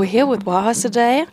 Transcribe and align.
We're 0.00 0.06
here 0.06 0.24
with 0.24 0.46
Warhaus 0.46 0.80
today, 0.80 1.26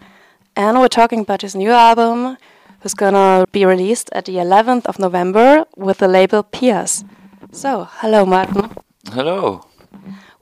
and 0.57 0.77
we're 0.77 0.89
talking 0.89 1.21
about 1.21 1.41
his 1.41 1.55
new 1.55 1.71
album, 1.71 2.35
who's 2.81 2.93
gonna 2.93 3.45
be 3.53 3.63
released 3.63 4.09
at 4.11 4.25
the 4.25 4.39
11th 4.39 4.85
of 4.87 4.99
November 4.99 5.63
with 5.77 5.99
the 5.99 6.09
label 6.09 6.43
Pias. 6.43 7.05
So, 7.53 7.87
hello, 8.01 8.25
Maarten. 8.25 8.75
Hello. 9.13 9.61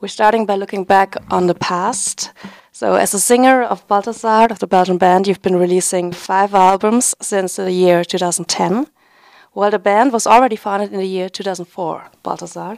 We're 0.02 0.08
starting 0.08 0.48
by 0.48 0.56
looking 0.56 0.86
back 0.86 1.18
on 1.30 1.46
the 1.46 1.54
past. 1.54 2.32
So, 2.72 2.96
as 2.96 3.14
a 3.14 3.20
singer 3.20 3.62
of 3.62 3.88
Balthazar, 3.88 4.48
of 4.50 4.58
the 4.58 4.66
Belgian 4.66 4.98
band, 4.98 5.28
you've 5.28 5.44
been 5.44 5.58
releasing 5.58 6.12
five 6.12 6.56
albums 6.56 7.14
since 7.22 7.58
the 7.58 7.72
year 7.72 8.04
2010. 8.04 8.88
Well, 9.56 9.72
the 9.72 9.80
band 9.80 10.12
was 10.12 10.28
already 10.28 10.58
founded 10.58 10.92
in 10.92 11.00
the 11.00 11.08
year 11.08 11.30
2004, 11.30 12.12
Balthazar. 12.24 12.78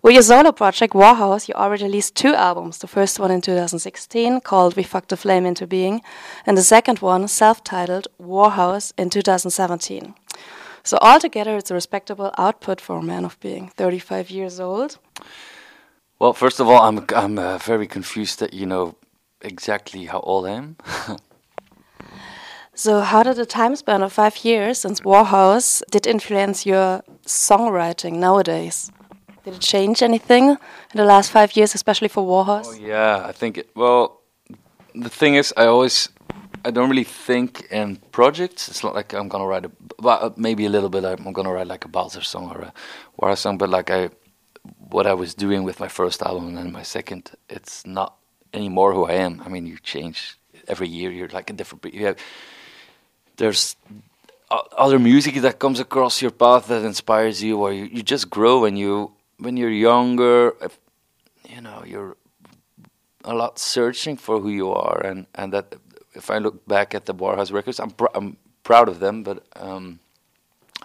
With 0.00 0.14
your 0.14 0.22
solo 0.22 0.52
project, 0.52 0.94
Warhaus, 0.94 1.48
you 1.48 1.54
already 1.54 1.84
released 1.84 2.14
two 2.14 2.34
albums. 2.34 2.78
The 2.78 2.86
first 2.86 3.20
one 3.20 3.30
in 3.30 3.42
2016, 3.42 4.40
called 4.40 4.74
We 4.74 4.84
Fucked 4.84 5.10
the 5.10 5.18
Flame 5.18 5.44
Into 5.44 5.66
Being, 5.66 6.00
and 6.46 6.56
the 6.56 6.62
second 6.62 7.00
one, 7.00 7.28
self 7.28 7.62
titled 7.62 8.08
Warhaus, 8.18 8.94
in 8.96 9.10
2017. 9.10 10.14
So, 10.82 10.96
altogether, 11.02 11.58
it's 11.58 11.70
a 11.70 11.74
respectable 11.74 12.32
output 12.38 12.80
for 12.80 12.96
a 12.96 13.02
man 13.02 13.26
of 13.26 13.38
being 13.40 13.68
35 13.68 14.30
years 14.30 14.58
old. 14.58 14.96
Well, 16.18 16.32
first 16.32 16.58
of 16.58 16.68
all, 16.68 16.80
I'm 16.80 17.04
I'm 17.14 17.38
uh, 17.38 17.58
very 17.58 17.86
confused 17.86 18.38
that 18.40 18.54
you 18.54 18.64
know 18.64 18.96
exactly 19.42 20.06
how 20.06 20.20
old 20.20 20.46
I 20.46 20.52
am. 20.52 20.76
So, 22.76 23.00
how 23.02 23.22
did 23.22 23.36
the 23.36 23.46
time 23.46 23.76
span 23.76 24.02
of 24.02 24.12
five 24.12 24.44
years 24.44 24.78
since 24.78 25.00
Warhaus 25.00 25.80
did 25.92 26.08
influence 26.08 26.66
your 26.66 27.02
songwriting 27.24 28.14
nowadays? 28.14 28.90
Did 29.44 29.54
it 29.54 29.60
change 29.60 30.02
anything 30.02 30.48
in 30.48 30.96
the 30.96 31.04
last 31.04 31.30
five 31.30 31.56
years, 31.56 31.72
especially 31.74 32.08
for 32.08 32.24
Warhaus? 32.24 32.66
Oh, 32.66 32.72
yeah, 32.72 33.24
I 33.24 33.30
think 33.30 33.58
it. 33.58 33.70
Well, 33.76 34.22
the 34.92 35.08
thing 35.08 35.36
is, 35.36 35.54
I 35.56 35.66
always, 35.66 36.08
I 36.64 36.72
don't 36.72 36.90
really 36.90 37.04
think 37.04 37.68
in 37.70 37.96
projects. 38.10 38.68
It's 38.68 38.82
not 38.82 38.92
like 38.92 39.12
I'm 39.12 39.28
gonna 39.28 39.46
write 39.46 39.66
a, 39.66 39.70
well, 40.00 40.18
uh, 40.20 40.30
maybe 40.36 40.66
a 40.66 40.70
little 40.70 40.88
bit. 40.88 41.04
I'm 41.04 41.32
gonna 41.32 41.52
write 41.52 41.68
like 41.68 41.84
a 41.84 41.88
Balthazar 41.88 42.24
song 42.24 42.50
or 42.50 42.60
a 42.60 42.72
Warhaus 43.20 43.38
song, 43.38 43.56
but 43.56 43.68
like 43.68 43.88
I, 43.88 44.10
what 44.90 45.06
I 45.06 45.14
was 45.14 45.32
doing 45.32 45.62
with 45.62 45.78
my 45.78 45.88
first 45.88 46.22
album 46.22 46.58
and 46.58 46.72
my 46.72 46.82
second, 46.82 47.30
it's 47.48 47.86
not 47.86 48.16
anymore 48.52 48.94
who 48.94 49.04
I 49.04 49.12
am. 49.12 49.42
I 49.44 49.48
mean, 49.48 49.64
you 49.64 49.78
change 49.78 50.38
every 50.66 50.88
year. 50.88 51.12
You're 51.12 51.28
like 51.28 51.50
a 51.50 51.52
different. 51.52 51.94
You 51.94 52.06
have, 52.06 52.16
there's 53.36 53.76
other 54.50 54.98
music 54.98 55.34
that 55.36 55.58
comes 55.58 55.80
across 55.80 56.22
your 56.22 56.30
path 56.30 56.68
that 56.68 56.84
inspires 56.84 57.42
you, 57.42 57.58
or 57.58 57.72
you, 57.72 57.84
you 57.84 58.02
just 58.02 58.30
grow 58.30 58.60
when 58.60 58.76
you 58.76 59.12
when 59.38 59.56
you're 59.56 59.70
younger. 59.70 60.54
You 61.48 61.60
know, 61.60 61.82
you're 61.86 62.16
a 63.24 63.34
lot 63.34 63.58
searching 63.58 64.16
for 64.16 64.40
who 64.40 64.50
you 64.50 64.70
are, 64.72 65.00
and 65.04 65.26
and 65.34 65.52
that 65.52 65.74
if 66.12 66.30
I 66.30 66.38
look 66.38 66.66
back 66.66 66.94
at 66.94 67.06
the 67.06 67.14
Warhaus 67.14 67.52
records, 67.52 67.80
I'm 67.80 67.90
pr- 67.90 68.14
I'm 68.14 68.36
proud 68.62 68.88
of 68.88 69.00
them, 69.00 69.22
but. 69.22 69.44
Um, 69.56 70.00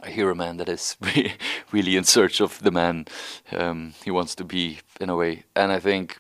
I 0.02 0.12
hear 0.12 0.30
a 0.30 0.36
man 0.36 0.56
that 0.58 0.70
is 0.70 0.96
really 1.74 1.98
in 1.98 2.06
search 2.06 2.40
of 2.40 2.60
the 2.64 2.72
man 2.72 3.06
um, 3.52 3.96
he 4.06 4.12
wants 4.12 4.34
to 4.36 4.46
be 4.46 4.80
in 5.02 5.10
a 5.10 5.16
way, 5.16 5.44
and 5.58 5.74
I 5.74 5.80
think 5.80 6.20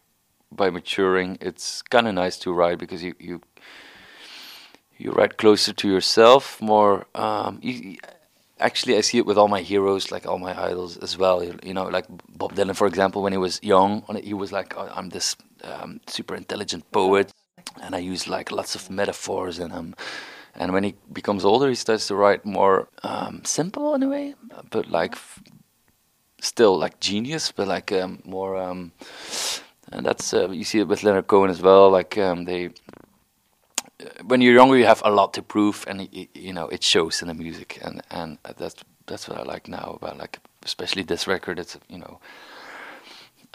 by 0.52 0.70
maturing, 0.70 1.38
it's 1.40 1.82
kind 1.84 2.06
of 2.06 2.14
nice 2.14 2.38
to 2.40 2.52
write 2.52 2.78
because 2.78 3.04
you 3.04 3.16
you 3.20 3.42
you 5.00 5.11
write 5.11 5.38
closer 5.38 5.73
to 5.73 5.88
yourself 5.88 6.61
more 6.61 7.08
um, 7.16 7.59
you, 7.64 7.97
actually 8.59 8.97
i 8.97 9.02
see 9.02 9.17
it 9.17 9.25
with 9.25 9.38
all 9.38 9.47
my 9.47 9.61
heroes 9.61 10.11
like 10.11 10.28
all 10.28 10.38
my 10.38 10.53
idols 10.69 10.97
as 10.97 11.17
well 11.17 11.44
you, 11.44 11.58
you 11.64 11.73
know 11.73 11.86
like 11.86 12.05
bob 12.38 12.53
dylan 12.53 12.75
for 12.75 12.88
example 12.88 13.22
when 13.22 13.33
he 13.33 13.38
was 13.38 13.59
young 13.64 14.03
he 14.22 14.33
was 14.33 14.52
like 14.52 14.77
oh, 14.77 14.92
i'm 14.94 15.09
this 15.09 15.36
um, 15.64 16.00
super 16.08 16.36
intelligent 16.36 16.83
poet 16.92 17.31
and 17.81 17.95
i 17.95 18.00
use 18.00 18.27
like 18.27 18.52
lots 18.52 18.75
of 18.75 18.89
metaphors 18.89 19.58
and 19.59 19.73
um 19.73 19.95
and 20.55 20.73
when 20.73 20.83
he 20.83 20.95
becomes 21.14 21.45
older 21.45 21.70
he 21.70 21.75
starts 21.75 22.08
to 22.08 22.16
write 22.16 22.45
more 22.45 22.89
um, 23.03 23.42
simple 23.45 23.95
in 23.95 24.03
a 24.03 24.09
way 24.09 24.36
but 24.70 24.89
like 24.89 25.14
f- 25.14 25.42
still 26.42 26.77
like 26.77 26.99
genius 26.99 27.52
but 27.52 27.67
like 27.67 27.92
um, 27.92 28.21
more 28.26 28.58
um, 28.58 28.92
and 29.92 30.05
that's 30.05 30.33
uh, 30.33 30.49
you 30.49 30.64
see 30.64 30.80
it 30.80 30.88
with 30.88 31.04
leonard 31.04 31.27
cohen 31.27 31.49
as 31.49 31.61
well 31.61 31.89
like 31.89 32.17
um, 32.17 32.45
they 32.45 32.70
when 34.26 34.42
you're 34.42 34.54
younger, 34.54 34.77
you 34.77 34.86
have 34.86 35.02
a 35.05 35.11
lot 35.11 35.33
to 35.33 35.42
prove, 35.42 35.83
and 35.87 36.08
you 36.33 36.54
know 36.54 36.67
it 36.67 36.83
shows 36.83 37.21
in 37.21 37.27
the 37.27 37.33
music, 37.33 37.80
and 37.82 38.02
and 38.10 38.37
that's 38.58 38.76
that's 39.05 39.27
what 39.27 39.37
I 39.37 39.43
like 39.43 39.67
now 39.67 39.98
about 40.02 40.17
like 40.17 40.39
especially 40.64 41.04
this 41.04 41.27
record. 41.27 41.60
It's 41.60 41.77
you 41.89 41.99
know, 41.99 42.20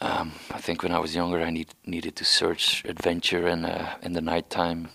um, 0.01 0.33
I 0.51 0.61
think 0.61 0.83
when 0.83 0.93
I 0.93 0.99
was 0.99 1.15
younger, 1.15 1.41
I 1.41 1.51
need 1.51 1.75
needed 1.87 2.17
to 2.17 2.25
search 2.25 2.85
adventure 2.85 3.49
in 3.49 3.65
uh, 3.65 3.97
in 4.03 4.13
the 4.13 4.21
nighttime, 4.21 4.89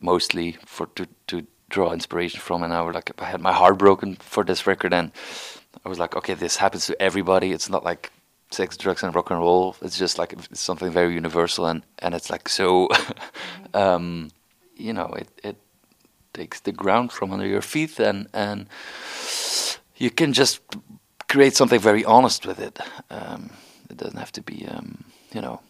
mostly 0.00 0.56
for 0.64 0.86
to 0.96 1.06
to 1.28 1.46
draw 1.68 1.92
inspiration 1.92 2.40
from, 2.40 2.62
and 2.62 2.72
I 2.72 2.82
was 2.82 2.94
like 2.94 3.10
I 3.20 3.26
had 3.26 3.40
my 3.40 3.52
heart 3.52 3.78
broken 3.78 4.16
for 4.16 4.44
this 4.44 4.66
record, 4.66 4.92
and 4.92 5.12
I 5.84 5.88
was 5.88 5.98
like, 5.98 6.16
okay, 6.16 6.34
this 6.34 6.56
happens 6.56 6.86
to 6.86 7.00
everybody. 7.00 7.52
It's 7.52 7.70
not 7.70 7.84
like 7.84 8.10
sex, 8.50 8.76
drugs, 8.76 9.02
and 9.02 9.14
rock 9.14 9.30
and 9.30 9.40
roll. 9.40 9.76
It's 9.82 9.98
just 9.98 10.18
like 10.18 10.34
something 10.52 10.90
very 10.90 11.14
universal, 11.14 11.66
and 11.66 11.82
and 12.00 12.14
it's 12.14 12.30
like 12.30 12.48
so. 12.48 12.88
um, 13.74 14.30
you 14.76 14.92
know 14.92 15.12
it 15.14 15.28
it 15.42 15.56
takes 16.32 16.60
the 16.60 16.72
ground 16.72 17.12
from 17.12 17.32
under 17.32 17.46
your 17.46 17.62
feet 17.62 18.00
and 18.00 18.28
and 18.32 18.66
you 19.96 20.10
can 20.10 20.32
just 20.32 20.60
create 21.28 21.56
something 21.56 21.80
very 21.80 22.04
honest 22.04 22.46
with 22.46 22.58
it. 22.58 22.78
Um, 23.10 23.50
it 23.90 23.96
doesn't 23.96 24.18
have 24.18 24.32
to 24.32 24.42
be 24.42 24.66
um, 24.68 25.04
you 25.32 25.40
know 25.40 25.60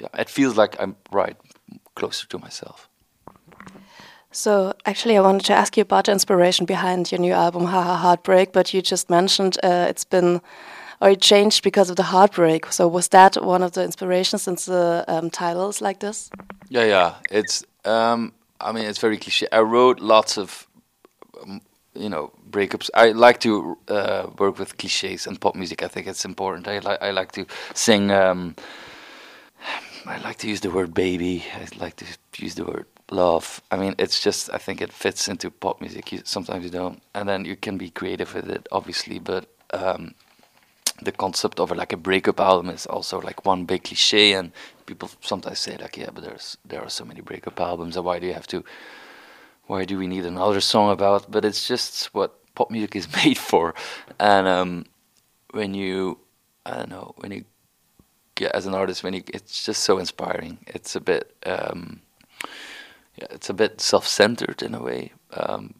yeah 0.00 0.20
it 0.20 0.30
feels 0.30 0.56
like 0.56 0.76
I'm 0.80 0.96
right 1.10 1.36
closer 1.94 2.26
to 2.28 2.38
myself. 2.38 2.88
So 4.34 4.72
actually, 4.86 5.18
I 5.18 5.20
wanted 5.20 5.44
to 5.46 5.52
ask 5.52 5.76
you 5.76 5.82
about 5.82 6.06
the 6.06 6.12
inspiration 6.12 6.64
behind 6.66 7.12
your 7.12 7.20
new 7.20 7.34
album, 7.34 7.66
Haha 7.66 7.96
Heartbreak. 7.96 8.52
But 8.52 8.72
you 8.72 8.80
just 8.80 9.10
mentioned 9.10 9.58
uh, 9.62 9.86
it's 9.90 10.04
been 10.04 10.40
or 11.02 11.10
it 11.10 11.20
changed 11.20 11.64
because 11.64 11.90
of 11.90 11.96
the 11.96 12.04
heartbreak. 12.04 12.72
So 12.72 12.88
was 12.88 13.08
that 13.08 13.36
one 13.36 13.62
of 13.62 13.72
the 13.72 13.82
inspirations 13.84 14.42
since 14.42 14.66
the 14.66 15.04
um, 15.08 15.30
titles 15.30 15.80
like 15.80 15.98
this? 15.98 16.30
Yeah, 16.72 16.84
yeah. 16.84 17.14
It's 17.30 17.64
um, 17.84 18.32
I 18.58 18.72
mean, 18.72 18.84
it's 18.84 18.98
very 18.98 19.18
cliche. 19.18 19.46
I 19.52 19.60
wrote 19.60 20.00
lots 20.00 20.38
of, 20.38 20.66
um, 21.42 21.60
you 21.94 22.08
know, 22.08 22.32
breakups. 22.50 22.88
I 22.94 23.10
like 23.12 23.40
to 23.40 23.76
uh, 23.88 24.28
work 24.38 24.58
with 24.58 24.78
cliches 24.78 25.26
and 25.26 25.38
pop 25.38 25.54
music. 25.54 25.82
I 25.82 25.88
think 25.88 26.06
it's 26.06 26.24
important. 26.24 26.66
I 26.66 26.78
like 26.78 27.02
I 27.02 27.10
like 27.10 27.32
to 27.32 27.44
sing. 27.74 28.10
Um, 28.10 28.56
I 30.06 30.16
like 30.22 30.38
to 30.38 30.48
use 30.48 30.60
the 30.62 30.70
word 30.70 30.94
baby. 30.94 31.44
I 31.54 31.66
like 31.78 31.96
to 31.96 32.06
use 32.38 32.54
the 32.54 32.64
word 32.64 32.86
love. 33.10 33.60
I 33.70 33.76
mean, 33.76 33.94
it's 33.98 34.18
just 34.20 34.48
I 34.54 34.56
think 34.58 34.80
it 34.80 34.94
fits 34.94 35.28
into 35.28 35.50
pop 35.50 35.78
music. 35.82 36.10
You, 36.10 36.22
sometimes 36.24 36.64
you 36.64 36.70
don't, 36.70 37.02
and 37.14 37.28
then 37.28 37.44
you 37.44 37.56
can 37.56 37.76
be 37.76 37.90
creative 37.90 38.34
with 38.34 38.48
it, 38.48 38.66
obviously. 38.72 39.18
But 39.18 39.44
um, 39.74 40.14
the 41.00 41.12
concept 41.12 41.60
of 41.60 41.70
like 41.70 41.92
a 41.92 41.96
breakup 41.96 42.40
album 42.40 42.70
is 42.70 42.86
also 42.86 43.20
like 43.20 43.46
one 43.46 43.64
big 43.64 43.84
cliche, 43.84 44.32
and 44.34 44.52
people 44.86 45.10
sometimes 45.20 45.58
say 45.58 45.76
like, 45.76 45.96
yeah, 45.96 46.10
but 46.12 46.24
there's 46.24 46.56
there 46.64 46.82
are 46.82 46.90
so 46.90 47.04
many 47.04 47.20
breakup 47.20 47.60
albums, 47.60 47.96
and 47.96 48.04
why 48.04 48.18
do 48.18 48.26
you 48.26 48.34
have 48.34 48.46
to? 48.48 48.64
Why 49.66 49.84
do 49.84 49.96
we 49.98 50.06
need 50.06 50.26
another 50.26 50.60
song 50.60 50.90
about? 50.90 51.30
But 51.30 51.44
it's 51.44 51.66
just 51.66 52.12
what 52.14 52.38
pop 52.54 52.70
music 52.70 52.96
is 52.96 53.08
made 53.24 53.38
for, 53.38 53.74
and 54.18 54.46
um, 54.46 54.86
when 55.52 55.74
you, 55.74 56.18
I 56.66 56.76
don't 56.76 56.90
know, 56.90 57.14
when 57.18 57.32
you 57.32 57.44
get 58.34 58.54
as 58.54 58.66
an 58.66 58.74
artist, 58.74 59.02
when 59.02 59.14
you, 59.14 59.22
it's 59.28 59.64
just 59.64 59.82
so 59.82 59.98
inspiring. 59.98 60.58
It's 60.66 60.96
a 60.96 61.00
bit, 61.00 61.34
um, 61.46 62.00
yeah, 63.16 63.26
it's 63.30 63.50
a 63.50 63.54
bit 63.54 63.80
self-centered 63.80 64.62
in 64.62 64.74
a 64.74 64.82
way, 64.82 65.12
um, 65.32 65.74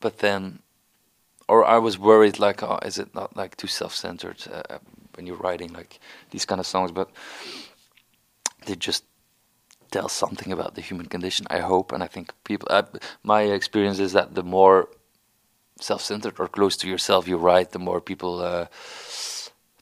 but 0.00 0.18
then 0.18 0.60
or 1.50 1.64
I 1.64 1.78
was 1.78 1.98
worried 1.98 2.38
like, 2.38 2.62
oh, 2.62 2.78
is 2.86 2.98
it 2.98 3.14
not 3.14 3.36
like 3.36 3.56
too 3.56 3.66
self-centered 3.68 4.38
uh, 4.52 4.78
when 5.14 5.26
you're 5.26 5.42
writing 5.44 5.72
like 5.72 5.98
these 6.30 6.46
kind 6.46 6.60
of 6.60 6.66
songs? 6.66 6.92
But 6.92 7.08
they 8.66 8.76
just 8.76 9.04
tell 9.90 10.08
something 10.08 10.52
about 10.52 10.74
the 10.74 10.80
human 10.80 11.06
condition. 11.06 11.46
I 11.50 11.60
hope, 11.60 11.94
and 11.94 12.02
I 12.04 12.08
think 12.08 12.32
people. 12.44 12.68
Uh, 12.70 12.82
my 13.22 13.42
experience 13.42 13.98
is 13.98 14.12
that 14.12 14.34
the 14.34 14.42
more 14.42 14.88
self-centered 15.80 16.38
or 16.38 16.48
close 16.48 16.76
to 16.76 16.88
yourself 16.88 17.26
you 17.26 17.36
write, 17.36 17.70
the 17.70 17.78
more 17.78 18.00
people 18.00 18.40
uh, 18.40 18.66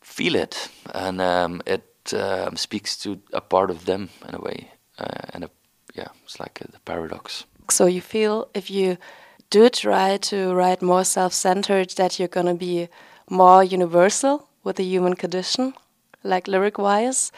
feel 0.00 0.34
it, 0.34 0.70
and 0.94 1.20
um, 1.20 1.60
it 1.66 1.84
um, 2.14 2.56
speaks 2.56 2.96
to 2.96 3.20
a 3.32 3.40
part 3.40 3.70
of 3.70 3.84
them 3.84 4.08
in 4.28 4.34
a 4.34 4.40
way. 4.40 4.70
Uh, 4.98 5.34
and 5.34 5.44
a, 5.44 5.50
yeah, 5.94 6.08
it's 6.24 6.40
like 6.40 6.60
a, 6.62 6.72
the 6.72 6.80
paradox. 6.84 7.44
So 7.70 7.86
you 7.86 8.00
feel 8.00 8.48
if 8.54 8.70
you 8.70 8.96
do 9.50 9.68
try 9.68 10.16
to 10.16 10.54
write 10.54 10.82
more 10.82 11.04
self-centered 11.04 11.90
that 11.96 12.18
you're 12.18 12.28
going 12.28 12.46
to 12.46 12.54
be 12.54 12.88
more 13.30 13.64
universal 13.64 14.48
with 14.64 14.76
the 14.76 14.84
human 14.84 15.14
condition 15.14 15.74
like 16.22 16.48
lyric 16.48 16.78
wise 16.78 17.32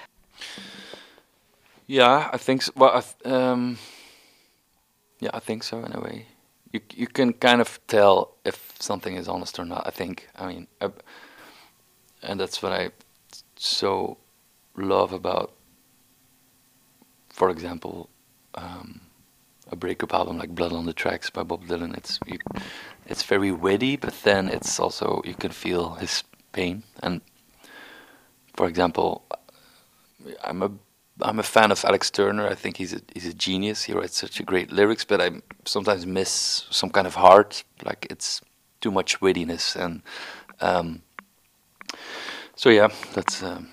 yeah 1.86 2.28
i 2.32 2.36
think 2.36 2.62
so. 2.62 2.72
well 2.76 3.04
um, 3.24 3.78
yeah 5.20 5.30
i 5.34 5.38
think 5.38 5.62
so 5.62 5.84
in 5.84 5.92
a 5.94 6.00
way 6.00 6.26
you 6.72 6.80
you 6.94 7.06
can 7.06 7.32
kind 7.32 7.60
of 7.60 7.78
tell 7.86 8.36
if 8.44 8.74
something 8.78 9.16
is 9.16 9.28
honest 9.28 9.58
or 9.58 9.64
not 9.64 9.86
i 9.86 9.90
think 9.90 10.28
i 10.36 10.46
mean 10.46 10.66
I, 10.80 10.90
and 12.22 12.40
that's 12.40 12.62
what 12.62 12.72
i 12.72 12.90
so 13.56 14.16
love 14.76 15.12
about 15.12 15.52
for 17.28 17.50
example 17.50 18.08
um, 18.54 19.00
a 19.70 19.76
breakup 19.76 20.12
album 20.12 20.38
like 20.38 20.54
Blood 20.54 20.72
on 20.72 20.86
the 20.86 20.92
Tracks 20.92 21.30
by 21.30 21.42
Bob 21.42 21.66
Dylan. 21.66 21.96
It's 21.96 22.18
you, 22.26 22.38
it's 23.06 23.22
very 23.22 23.52
witty, 23.52 23.96
but 23.96 24.14
then 24.22 24.48
it's 24.48 24.78
also 24.78 25.22
you 25.24 25.34
can 25.34 25.50
feel 25.50 25.94
his 25.94 26.24
pain. 26.52 26.82
And 27.02 27.20
for 28.54 28.68
example, 28.68 29.24
I'm 30.44 30.62
a 30.62 30.70
I'm 31.22 31.38
a 31.38 31.42
fan 31.42 31.70
of 31.70 31.84
Alex 31.84 32.10
Turner. 32.10 32.46
I 32.46 32.54
think 32.54 32.76
he's 32.76 32.92
a 32.92 33.00
he's 33.14 33.26
a 33.26 33.34
genius. 33.34 33.84
He 33.84 33.92
writes 33.92 34.16
such 34.16 34.40
a 34.40 34.42
great 34.42 34.72
lyrics, 34.72 35.04
but 35.04 35.20
I 35.20 35.30
sometimes 35.64 36.06
miss 36.06 36.66
some 36.70 36.90
kind 36.90 37.06
of 37.06 37.14
heart. 37.14 37.64
Like 37.84 38.06
it's 38.10 38.40
too 38.80 38.90
much 38.90 39.20
wittiness, 39.20 39.76
and 39.76 40.02
um, 40.60 41.02
so 42.56 42.70
yeah, 42.70 42.88
that's. 43.14 43.42
Um, 43.42 43.68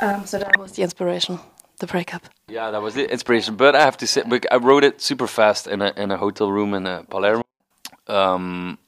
um, 0.00 0.26
so 0.26 0.38
that 0.38 0.58
was 0.58 0.72
the 0.72 0.82
inspiration, 0.82 1.38
the 1.82 1.86
breakup. 1.86 2.22
Yeah, 2.48 2.70
that 2.70 2.80
was 2.80 2.94
the 2.94 3.04
inspiration. 3.16 3.56
But 3.56 3.74
I 3.74 3.82
have 3.88 3.98
to 3.98 4.06
say, 4.06 4.22
I 4.50 4.56
wrote 4.56 4.84
it 4.84 5.02
super 5.02 5.26
fast 5.26 5.66
in 5.66 5.82
a 5.82 5.92
in 6.02 6.10
a 6.10 6.16
hotel 6.16 6.48
room 6.56 6.72
in 6.78 6.86
uh, 6.86 7.02
Palermo. 7.12 7.44
Um, 8.06 8.78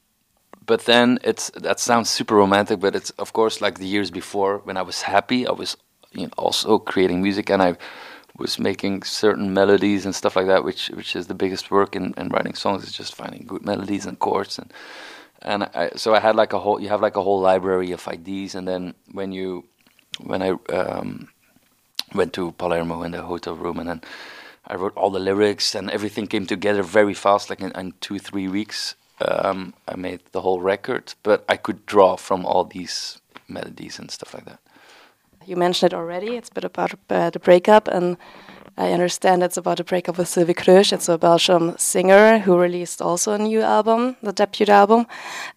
but 0.65 0.85
then 0.85 1.19
it's 1.23 1.51
that 1.67 1.79
sounds 1.79 2.09
super 2.09 2.35
romantic, 2.35 2.79
but 2.79 2.95
it's 2.95 3.11
of 3.23 3.29
course 3.33 3.61
like 3.65 3.75
the 3.79 3.91
years 3.95 4.09
before 4.11 4.53
when 4.67 4.77
I 4.77 4.81
was 4.81 5.03
happy, 5.03 5.45
I 5.47 5.51
was 5.51 5.77
you 6.13 6.25
know, 6.25 6.33
also 6.37 6.79
creating 6.79 7.21
music, 7.21 7.49
and 7.51 7.61
I 7.61 7.71
was 8.37 8.57
making 8.59 9.03
certain 9.03 9.53
melodies 9.53 10.05
and 10.05 10.15
stuff 10.15 10.35
like 10.35 10.47
that, 10.47 10.63
which 10.63 10.89
which 10.97 11.15
is 11.15 11.27
the 11.27 11.35
biggest 11.43 11.69
work 11.69 11.95
in, 11.95 12.13
in 12.17 12.29
writing 12.29 12.55
songs 12.55 12.83
is 12.83 12.93
just 13.01 13.15
finding 13.15 13.43
good 13.51 13.63
melodies 13.65 14.05
and 14.07 14.17
chords 14.19 14.59
and 14.59 14.73
and 15.41 15.63
I, 15.63 15.91
so 15.95 16.15
I 16.15 16.19
had 16.19 16.35
like 16.35 16.53
a 16.53 16.59
whole 16.59 16.81
you 16.81 16.89
have 16.89 17.01
like 17.01 17.17
a 17.17 17.21
whole 17.21 17.39
library 17.39 17.91
of 17.91 18.07
ideas, 18.07 18.55
and 18.55 18.67
then 18.67 18.93
when 19.11 19.31
you 19.31 19.65
when 20.23 20.41
I 20.41 20.49
um, 20.73 21.29
went 22.15 22.33
to 22.33 22.51
Palermo 22.53 23.03
in 23.03 23.11
the 23.11 23.21
hotel 23.21 23.55
room, 23.55 23.79
and 23.79 23.89
then 23.89 24.01
I 24.67 24.75
wrote 24.75 24.95
all 24.95 25.11
the 25.11 25.19
lyrics, 25.19 25.75
and 25.75 25.91
everything 25.91 26.27
came 26.27 26.45
together 26.45 26.83
very 26.83 27.13
fast, 27.13 27.49
like 27.49 27.61
in, 27.61 27.71
in 27.71 27.93
two 28.01 28.19
three 28.19 28.47
weeks. 28.47 28.95
Um, 29.21 29.73
I 29.87 29.95
made 29.95 30.21
the 30.31 30.41
whole 30.41 30.59
record, 30.59 31.13
but 31.23 31.45
I 31.47 31.57
could 31.57 31.85
draw 31.85 32.17
from 32.17 32.45
all 32.45 32.65
these 32.65 33.21
melodies 33.47 33.99
and 33.99 34.11
stuff 34.11 34.33
like 34.33 34.45
that. 34.45 34.59
You 35.45 35.55
mentioned 35.55 35.93
it 35.93 35.95
already. 35.95 36.35
It's 36.35 36.49
a 36.49 36.53
bit 36.53 36.63
about 36.63 36.93
uh, 37.09 37.29
the 37.29 37.39
breakup, 37.39 37.87
and 37.87 38.17
I 38.77 38.91
understand 38.91 39.41
it's 39.41 39.57
about 39.57 39.79
a 39.79 39.85
breakup 39.85 40.17
with 40.17 40.27
Sylvie 40.27 40.53
Kreusch. 40.53 40.91
It's 40.91 41.07
a 41.07 41.17
Belgian 41.17 41.77
singer 41.77 42.39
who 42.39 42.57
released 42.57 43.01
also 43.01 43.31
a 43.31 43.37
new 43.37 43.61
album, 43.61 44.17
the 44.21 44.33
debut 44.33 44.67
album. 44.67 45.07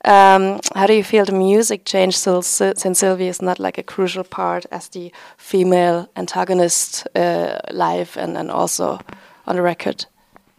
Um, 0.04 0.60
how 0.74 0.86
do 0.86 0.94
you 0.94 1.02
feel 1.02 1.24
the 1.24 1.32
music 1.32 1.84
changed 1.84 2.16
since 2.16 2.98
Sylvie 2.98 3.26
is 3.26 3.42
not 3.42 3.58
like 3.58 3.76
a 3.76 3.82
crucial 3.82 4.22
part 4.22 4.66
as 4.70 4.88
the 4.88 5.12
female 5.36 6.08
antagonist 6.14 7.08
uh, 7.16 7.58
live 7.72 8.16
and, 8.16 8.36
and 8.36 8.52
also 8.52 9.00
on 9.46 9.56
the 9.56 9.62
record? 9.62 10.06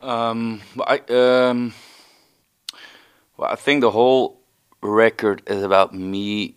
Um, 0.01 0.61
I, 0.85 0.99
um, 1.09 1.73
well, 3.37 3.51
I 3.51 3.55
think 3.55 3.81
the 3.81 3.91
whole 3.91 4.41
record 4.81 5.43
is 5.47 5.63
about 5.63 5.93
me. 5.93 6.55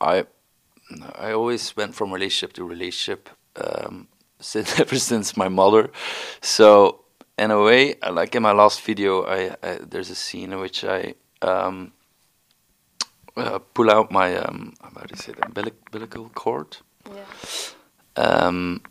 I 0.00 0.24
I 1.14 1.32
always 1.32 1.76
went 1.76 1.94
from 1.94 2.12
relationship 2.12 2.52
to 2.54 2.64
relationship 2.64 3.28
um, 3.56 4.08
since 4.40 4.80
ever 4.84 4.96
since 4.96 5.36
my 5.36 5.48
mother. 5.48 5.90
So 6.40 7.04
in 7.38 7.50
a 7.50 7.62
way, 7.62 7.96
like 8.10 8.34
in 8.34 8.42
my 8.42 8.52
last 8.52 8.80
video, 8.82 9.24
I, 9.24 9.56
I 9.62 9.78
there's 9.82 10.10
a 10.10 10.14
scene 10.14 10.52
in 10.52 10.60
which 10.60 10.84
I 10.84 11.14
um, 11.42 11.92
uh, 13.36 13.58
pull 13.74 13.90
out 13.90 14.10
my 14.10 14.36
um, 14.36 14.74
how 14.82 15.02
do 15.02 15.06
you 15.10 15.16
say 15.16 15.32
that 15.32 15.44
umbilic 15.48 15.74
umbilical 15.86 16.28
cord. 16.34 16.76
Yeah. 17.08 17.24
Um, 18.16 18.82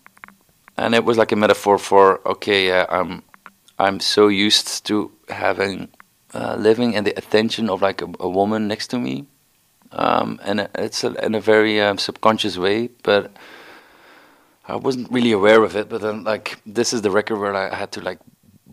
and 0.77 0.95
it 0.95 1.03
was 1.03 1.17
like 1.17 1.31
a 1.31 1.35
metaphor 1.35 1.77
for 1.77 2.27
okay, 2.27 2.67
yeah, 2.67 2.85
I'm 2.89 3.23
I'm 3.77 3.99
so 3.99 4.27
used 4.27 4.85
to 4.85 5.11
having 5.29 5.89
uh, 6.33 6.55
living 6.55 6.93
in 6.93 7.03
the 7.03 7.17
attention 7.17 7.69
of 7.69 7.81
like 7.81 8.01
a, 8.01 8.07
a 8.19 8.29
woman 8.29 8.67
next 8.67 8.87
to 8.87 8.99
me 8.99 9.27
um, 9.91 10.39
and 10.43 10.69
it's 10.75 11.03
a, 11.03 11.13
in 11.25 11.35
a 11.35 11.41
very 11.41 11.81
um, 11.81 11.97
subconscious 11.97 12.57
way, 12.57 12.89
but 13.03 13.31
I 14.69 14.75
wasn't 14.75 15.11
really 15.11 15.31
aware 15.31 15.63
of 15.63 15.75
it. 15.75 15.89
But 15.89 16.01
then, 16.01 16.23
like, 16.23 16.57
this 16.65 16.93
is 16.93 17.01
the 17.01 17.11
record 17.11 17.39
where 17.39 17.55
I 17.55 17.75
had 17.75 17.91
to 17.93 18.01
like 18.01 18.19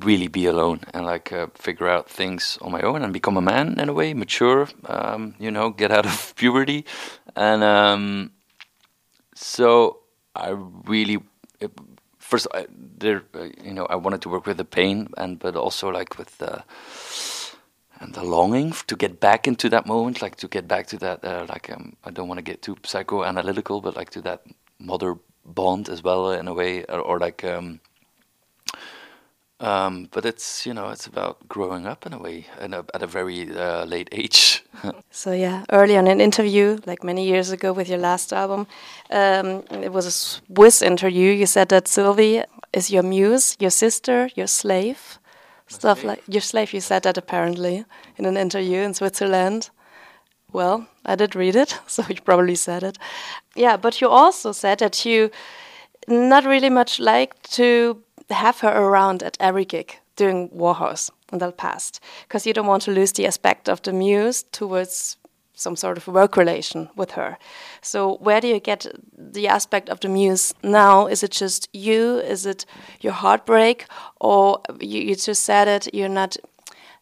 really 0.00 0.28
be 0.28 0.46
alone 0.46 0.80
and 0.92 1.06
like 1.06 1.32
uh, 1.32 1.46
figure 1.54 1.88
out 1.88 2.08
things 2.08 2.58
on 2.60 2.70
my 2.70 2.82
own 2.82 3.02
and 3.02 3.12
become 3.12 3.36
a 3.36 3.40
man 3.40 3.80
in 3.80 3.88
a 3.88 3.92
way, 3.92 4.12
mature, 4.14 4.68
um, 4.86 5.34
you 5.38 5.50
know, 5.50 5.70
get 5.70 5.90
out 5.90 6.06
of 6.06 6.34
puberty, 6.36 6.84
and 7.34 7.62
um, 7.62 8.32
so 9.34 10.00
I 10.34 10.50
really. 10.84 11.18
It, 11.60 11.72
first, 12.18 12.46
I, 12.52 12.66
there, 12.98 13.22
uh, 13.34 13.48
you 13.64 13.72
know, 13.72 13.86
I 13.86 13.96
wanted 13.96 14.20
to 14.22 14.28
work 14.28 14.46
with 14.46 14.58
the 14.58 14.64
pain, 14.64 15.08
and 15.16 15.38
but 15.38 15.56
also 15.56 15.88
like 15.88 16.18
with 16.18 16.36
the 16.38 16.62
and 18.00 18.12
the 18.12 18.22
longing 18.22 18.74
to 18.88 18.96
get 18.96 19.20
back 19.20 19.48
into 19.48 19.70
that 19.70 19.86
moment, 19.86 20.20
like 20.20 20.36
to 20.36 20.48
get 20.48 20.68
back 20.68 20.86
to 20.88 20.98
that, 20.98 21.24
uh, 21.24 21.46
like 21.48 21.70
um, 21.70 21.96
I 22.04 22.10
don't 22.10 22.28
want 22.28 22.38
to 22.38 22.42
get 22.42 22.60
too 22.60 22.74
psychoanalytical, 22.76 23.82
but 23.82 23.96
like 23.96 24.10
to 24.10 24.20
that 24.22 24.42
mother 24.78 25.16
bond 25.46 25.88
as 25.88 26.02
well 26.02 26.32
in 26.32 26.48
a 26.48 26.54
way, 26.54 26.84
or, 26.84 27.00
or 27.00 27.18
like, 27.18 27.44
um, 27.44 27.80
um, 29.60 30.08
but 30.12 30.26
it's 30.26 30.66
you 30.66 30.74
know 30.74 30.90
it's 30.90 31.06
about 31.06 31.48
growing 31.48 31.86
up 31.86 32.06
in 32.06 32.12
a 32.12 32.18
way, 32.18 32.46
and 32.60 32.74
at 32.74 33.02
a 33.02 33.06
very 33.06 33.50
uh, 33.56 33.84
late 33.84 34.08
age. 34.12 34.64
so 35.10 35.32
yeah, 35.32 35.64
early 35.70 35.96
on 35.96 36.06
an 36.06 36.20
interview, 36.20 36.78
like 36.86 37.02
many 37.04 37.26
years 37.26 37.50
ago 37.50 37.72
with 37.72 37.88
your 37.88 37.98
last 37.98 38.32
album, 38.32 38.66
um, 39.10 39.62
it 39.70 39.92
was 39.92 40.06
a 40.06 40.10
Swiss 40.12 40.82
interview. 40.82 41.32
You 41.32 41.46
said 41.46 41.68
that 41.70 41.88
Sylvie 41.88 42.42
is 42.72 42.90
your 42.90 43.02
muse, 43.02 43.56
your 43.58 43.70
sister, 43.70 44.28
your 44.34 44.46
slave 44.48 45.18
stuff 45.68 46.04
like 46.04 46.22
your 46.28 46.40
slave. 46.40 46.72
You 46.72 46.80
said 46.80 47.02
that 47.02 47.18
apparently 47.18 47.84
in 48.16 48.24
an 48.26 48.36
interview 48.36 48.78
in 48.78 48.94
Switzerland. 48.94 49.70
Well, 50.56 50.86
I 51.04 51.16
did 51.16 51.36
read 51.36 51.54
it, 51.54 51.78
so 51.86 52.02
you 52.08 52.22
probably 52.22 52.54
said 52.54 52.82
it. 52.82 52.96
Yeah, 53.54 53.76
but 53.76 54.00
you 54.00 54.08
also 54.08 54.52
said 54.52 54.78
that 54.78 55.04
you 55.04 55.30
not 56.08 56.46
really 56.46 56.70
much 56.70 56.98
like 56.98 57.42
to 57.50 58.02
have 58.30 58.60
her 58.60 58.72
around 58.72 59.22
at 59.22 59.36
every 59.38 59.66
gig 59.66 59.98
during 60.16 60.48
Warhaus 60.48 61.10
in 61.30 61.40
the 61.40 61.52
past, 61.52 62.00
because 62.22 62.46
you 62.46 62.54
don't 62.54 62.66
want 62.66 62.84
to 62.84 62.90
lose 62.90 63.12
the 63.12 63.26
aspect 63.26 63.68
of 63.68 63.82
the 63.82 63.92
muse 63.92 64.44
towards 64.44 65.18
some 65.52 65.76
sort 65.76 65.98
of 65.98 66.08
work 66.08 66.38
relation 66.38 66.88
with 66.96 67.10
her. 67.10 67.36
So 67.82 68.16
where 68.22 68.40
do 68.40 68.48
you 68.48 68.58
get 68.58 68.86
the 69.12 69.48
aspect 69.48 69.90
of 69.90 70.00
the 70.00 70.08
muse 70.08 70.54
now? 70.62 71.06
Is 71.06 71.22
it 71.22 71.32
just 71.32 71.68
you? 71.74 72.18
Is 72.20 72.46
it 72.46 72.64
your 73.02 73.12
heartbreak, 73.12 73.84
or 74.20 74.62
you, 74.80 75.02
you 75.02 75.16
just 75.16 75.44
said 75.44 75.68
it? 75.68 75.94
You're 75.94 76.08
not. 76.08 76.38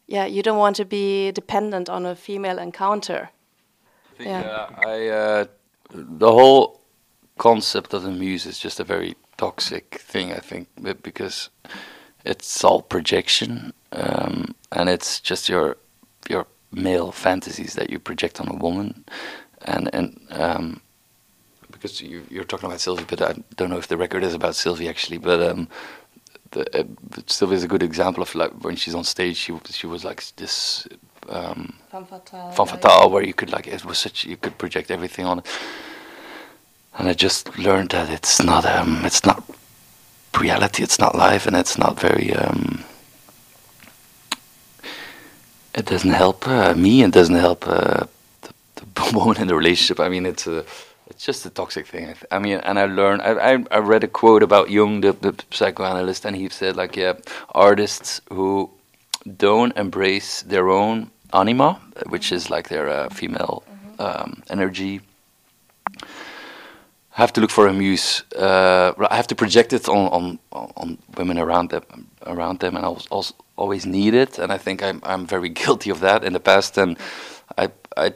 Yeah, 0.07 0.25
you 0.25 0.43
don't 0.43 0.59
want 0.59 0.75
to 0.75 0.85
be 0.85 1.31
dependent 1.31 1.89
on 1.89 2.05
a 2.05 2.15
female 2.17 2.59
encounter. 2.59 3.29
Think, 4.17 4.29
yeah, 4.29 4.69
I 4.85 5.07
uh, 5.07 5.45
the 5.91 6.31
whole 6.31 6.81
concept 7.37 7.93
of 7.93 8.03
the 8.03 8.11
muse 8.11 8.45
is 8.45 8.59
just 8.59 8.79
a 8.79 8.83
very 8.83 9.15
toxic 9.37 9.95
thing. 9.95 10.31
I 10.31 10.39
think 10.39 10.67
because 11.03 11.49
it's 12.23 12.63
all 12.63 12.81
projection, 12.81 13.73
um, 13.91 14.55
and 14.71 14.89
it's 14.89 15.19
just 15.19 15.49
your 15.49 15.77
your 16.29 16.47
male 16.71 17.11
fantasies 17.11 17.73
that 17.73 17.89
you 17.89 17.99
project 17.99 18.39
on 18.39 18.47
a 18.47 18.55
woman, 18.55 19.03
and 19.65 19.89
and 19.93 20.19
um, 20.31 20.81
because 21.71 22.01
you, 22.01 22.23
are 22.39 22.45
talking 22.45 22.67
about 22.67 22.79
Sylvie, 22.79 23.05
but 23.07 23.21
I 23.21 23.35
don't 23.57 23.69
know 23.69 23.77
if 23.77 23.87
the 23.87 23.97
record 23.97 24.23
is 24.23 24.33
about 24.33 24.55
Sylvie 24.55 24.89
actually, 24.89 25.17
but 25.17 25.41
um, 25.41 25.67
the, 26.51 26.79
uh, 26.79 26.83
Sylvie 27.27 27.55
is 27.55 27.63
a 27.63 27.67
good 27.67 27.83
example 27.83 28.23
of 28.23 28.33
like 28.33 28.51
when 28.63 28.75
she's 28.75 28.95
on 28.95 29.03
stage, 29.03 29.37
she 29.37 29.53
she 29.69 29.87
was 29.87 30.05
like 30.05 30.23
this 30.37 30.87
um, 31.29 31.73
femme 31.91 32.05
fatale, 32.05 32.51
femme 32.51 32.67
fatale, 32.67 33.09
where 33.09 33.23
you 33.23 33.33
could 33.33 33.51
like 33.51 33.67
it 33.67 33.85
was 33.85 33.97
such 33.97 34.25
you 34.25 34.37
could 34.37 34.57
project 34.57 34.91
everything 34.91 35.25
on 35.25 35.39
it, 35.39 35.47
and 36.97 37.07
I 37.07 37.13
just 37.13 37.57
learned 37.57 37.89
that 37.91 38.09
it's 38.09 38.41
not 38.43 38.65
um 38.65 39.05
it's 39.05 39.25
not 39.25 39.43
reality, 40.39 40.83
it's 40.83 40.99
not 40.99 41.15
life, 41.15 41.47
and 41.47 41.55
it's 41.55 41.77
not 41.77 41.99
very 41.99 42.33
um 42.33 42.83
it 45.75 45.85
doesn't 45.85 46.11
help 46.11 46.47
uh, 46.47 46.73
me. 46.73 47.03
It 47.03 47.11
doesn't 47.11 47.35
help 47.35 47.67
uh, 47.67 48.05
the, 48.41 48.53
the 48.75 49.11
woman 49.17 49.41
in 49.41 49.47
the 49.47 49.55
relationship. 49.55 49.99
I 49.99 50.09
mean, 50.09 50.25
it's 50.25 50.47
a 50.47 50.65
it's 51.07 51.23
just 51.23 51.45
a 51.45 51.49
toxic 51.49 51.85
thing. 51.85 52.05
I, 52.05 52.13
th- 52.13 52.25
I 52.31 52.39
mean, 52.39 52.57
and 52.59 52.79
I 52.79 52.85
learned. 52.85 53.21
I, 53.21 53.53
I, 53.53 53.65
I 53.71 53.77
read 53.79 54.03
a 54.03 54.07
quote 54.07 54.41
about 54.41 54.69
Jung, 54.71 55.01
the, 55.01 55.11
the 55.13 55.35
psychoanalyst, 55.51 56.25
and 56.25 56.35
he 56.35 56.49
said 56.49 56.75
like, 56.75 56.95
yeah, 56.95 57.13
artists 57.53 58.21
who 58.29 58.71
don't 59.37 59.75
embrace 59.77 60.41
their 60.43 60.69
own 60.69 61.11
anima, 61.33 61.79
which 62.09 62.31
is 62.31 62.49
like 62.49 62.69
their 62.69 62.87
uh, 62.89 63.09
female 63.09 63.63
um, 63.99 64.43
energy, 64.49 65.01
I 67.17 67.21
have 67.21 67.31
to 67.33 67.41
look 67.41 67.51
for 67.51 67.67
a 67.67 67.73
muse. 67.73 68.23
Uh, 68.35 68.91
I 69.09 69.15
have 69.15 69.27
to 69.27 69.35
project 69.35 69.71
it 69.71 69.87
on, 69.87 70.07
on 70.11 70.39
on 70.51 70.97
women 71.17 71.37
around 71.39 71.69
them, 71.69 71.83
around 72.25 72.59
them, 72.59 72.75
and 72.75 72.85
also 72.85 73.35
always 73.55 73.85
need 73.85 74.13
it, 74.13 74.37
and 74.37 74.51
I 74.51 74.57
think 74.57 74.83
I'm 74.83 74.99
I'm 75.03 75.25
very 75.25 75.49
guilty 75.63 75.89
of 75.91 75.99
that 76.01 76.23
in 76.23 76.33
the 76.33 76.41
past. 76.41 76.77
And 76.77 76.97
I 77.57 77.69
I 77.95 78.13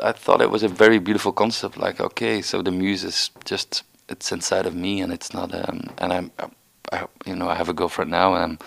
I 0.00 0.12
thought 0.12 0.40
it 0.40 0.50
was 0.50 0.62
a 0.62 0.68
very 0.68 1.00
beautiful 1.00 1.32
concept. 1.32 1.76
Like, 1.76 2.00
okay, 2.00 2.40
so 2.42 2.62
the 2.62 2.70
muse 2.70 3.02
is 3.02 3.30
just 3.44 3.82
it's 4.08 4.30
inside 4.30 4.66
of 4.66 4.74
me, 4.74 5.02
and 5.02 5.12
it's 5.12 5.34
not. 5.34 5.52
Um, 5.52 5.90
and 5.98 6.12
I'm, 6.12 6.30
I'm 6.38 6.52
I, 6.92 7.06
you 7.24 7.34
know, 7.34 7.48
I 7.48 7.56
have 7.56 7.68
a 7.68 7.74
girlfriend 7.74 8.12
now, 8.12 8.34
and 8.34 8.62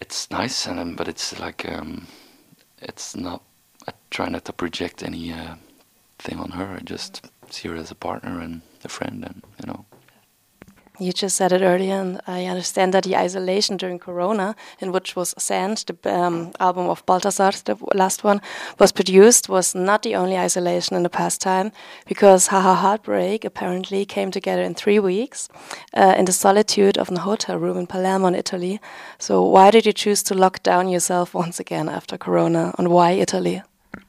it's 0.00 0.30
nice, 0.30 0.66
and 0.66 0.78
um, 0.80 0.94
but 0.96 1.08
it's 1.08 1.38
like 1.38 1.68
um, 1.68 2.06
it's 2.80 3.16
not. 3.16 3.42
I 3.86 3.92
try 4.10 4.28
not 4.28 4.44
to 4.46 4.52
project 4.52 5.02
any 5.02 5.32
uh, 5.32 5.56
thing 6.18 6.38
on 6.38 6.50
her. 6.52 6.76
I 6.78 6.80
just 6.80 7.26
see 7.50 7.68
her 7.68 7.76
as 7.76 7.90
a 7.90 7.94
partner 7.94 8.40
and 8.40 8.62
a 8.84 8.88
friend, 8.88 9.24
and 9.24 9.42
you 9.60 9.66
know. 9.66 9.84
You 11.00 11.12
just 11.12 11.36
said 11.36 11.52
it 11.52 11.62
earlier, 11.62 11.94
and 11.94 12.20
I 12.26 12.46
understand 12.46 12.92
that 12.92 13.04
the 13.04 13.16
isolation 13.16 13.76
during 13.76 14.00
Corona, 14.00 14.56
in 14.80 14.90
which 14.90 15.14
was 15.14 15.32
Sand, 15.38 15.84
the 15.86 16.12
um, 16.12 16.50
album 16.58 16.88
of 16.88 17.06
Balthazar, 17.06 17.52
the 17.64 17.76
last 17.94 18.24
one, 18.24 18.40
was 18.80 18.90
produced, 18.90 19.48
was 19.48 19.76
not 19.76 20.02
the 20.02 20.16
only 20.16 20.36
isolation 20.36 20.96
in 20.96 21.04
the 21.04 21.08
past 21.08 21.40
time, 21.40 21.70
because 22.06 22.48
Haha 22.48 22.74
Heartbreak 22.74 23.44
apparently 23.44 24.04
came 24.04 24.32
together 24.32 24.62
in 24.62 24.74
three 24.74 24.98
weeks 24.98 25.48
uh, 25.94 26.14
in 26.18 26.24
the 26.24 26.32
solitude 26.32 26.98
of 26.98 27.12
a 27.12 27.20
hotel 27.20 27.58
room 27.58 27.78
in 27.78 27.86
Palermo, 27.86 28.26
in 28.26 28.34
Italy. 28.34 28.80
So, 29.20 29.44
why 29.44 29.70
did 29.70 29.86
you 29.86 29.92
choose 29.92 30.24
to 30.24 30.34
lock 30.34 30.64
down 30.64 30.88
yourself 30.88 31.32
once 31.32 31.60
again 31.60 31.88
after 31.88 32.18
Corona, 32.18 32.74
and 32.76 32.88
why 32.88 33.12
Italy? 33.12 33.62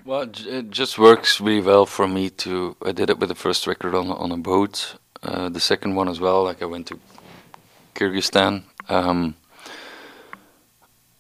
Well, 0.05 0.27
it 0.47 0.71
just 0.71 0.97
works 0.97 1.39
really 1.39 1.61
well 1.61 1.85
for 1.85 2.07
me 2.07 2.31
to. 2.31 2.75
I 2.83 2.93
did 2.93 3.11
it 3.11 3.19
with 3.19 3.29
the 3.29 3.35
first 3.35 3.67
record 3.67 3.93
on 3.93 4.09
on 4.09 4.31
a 4.31 4.37
boat 4.37 4.95
uh, 5.23 5.49
the 5.49 5.59
second 5.59 5.95
one 5.95 6.09
as 6.09 6.19
well. 6.19 6.43
Like 6.43 6.61
I 6.61 6.65
went 6.65 6.87
to 6.87 6.99
Kyrgyzstan. 7.95 8.63
Um, 8.87 9.35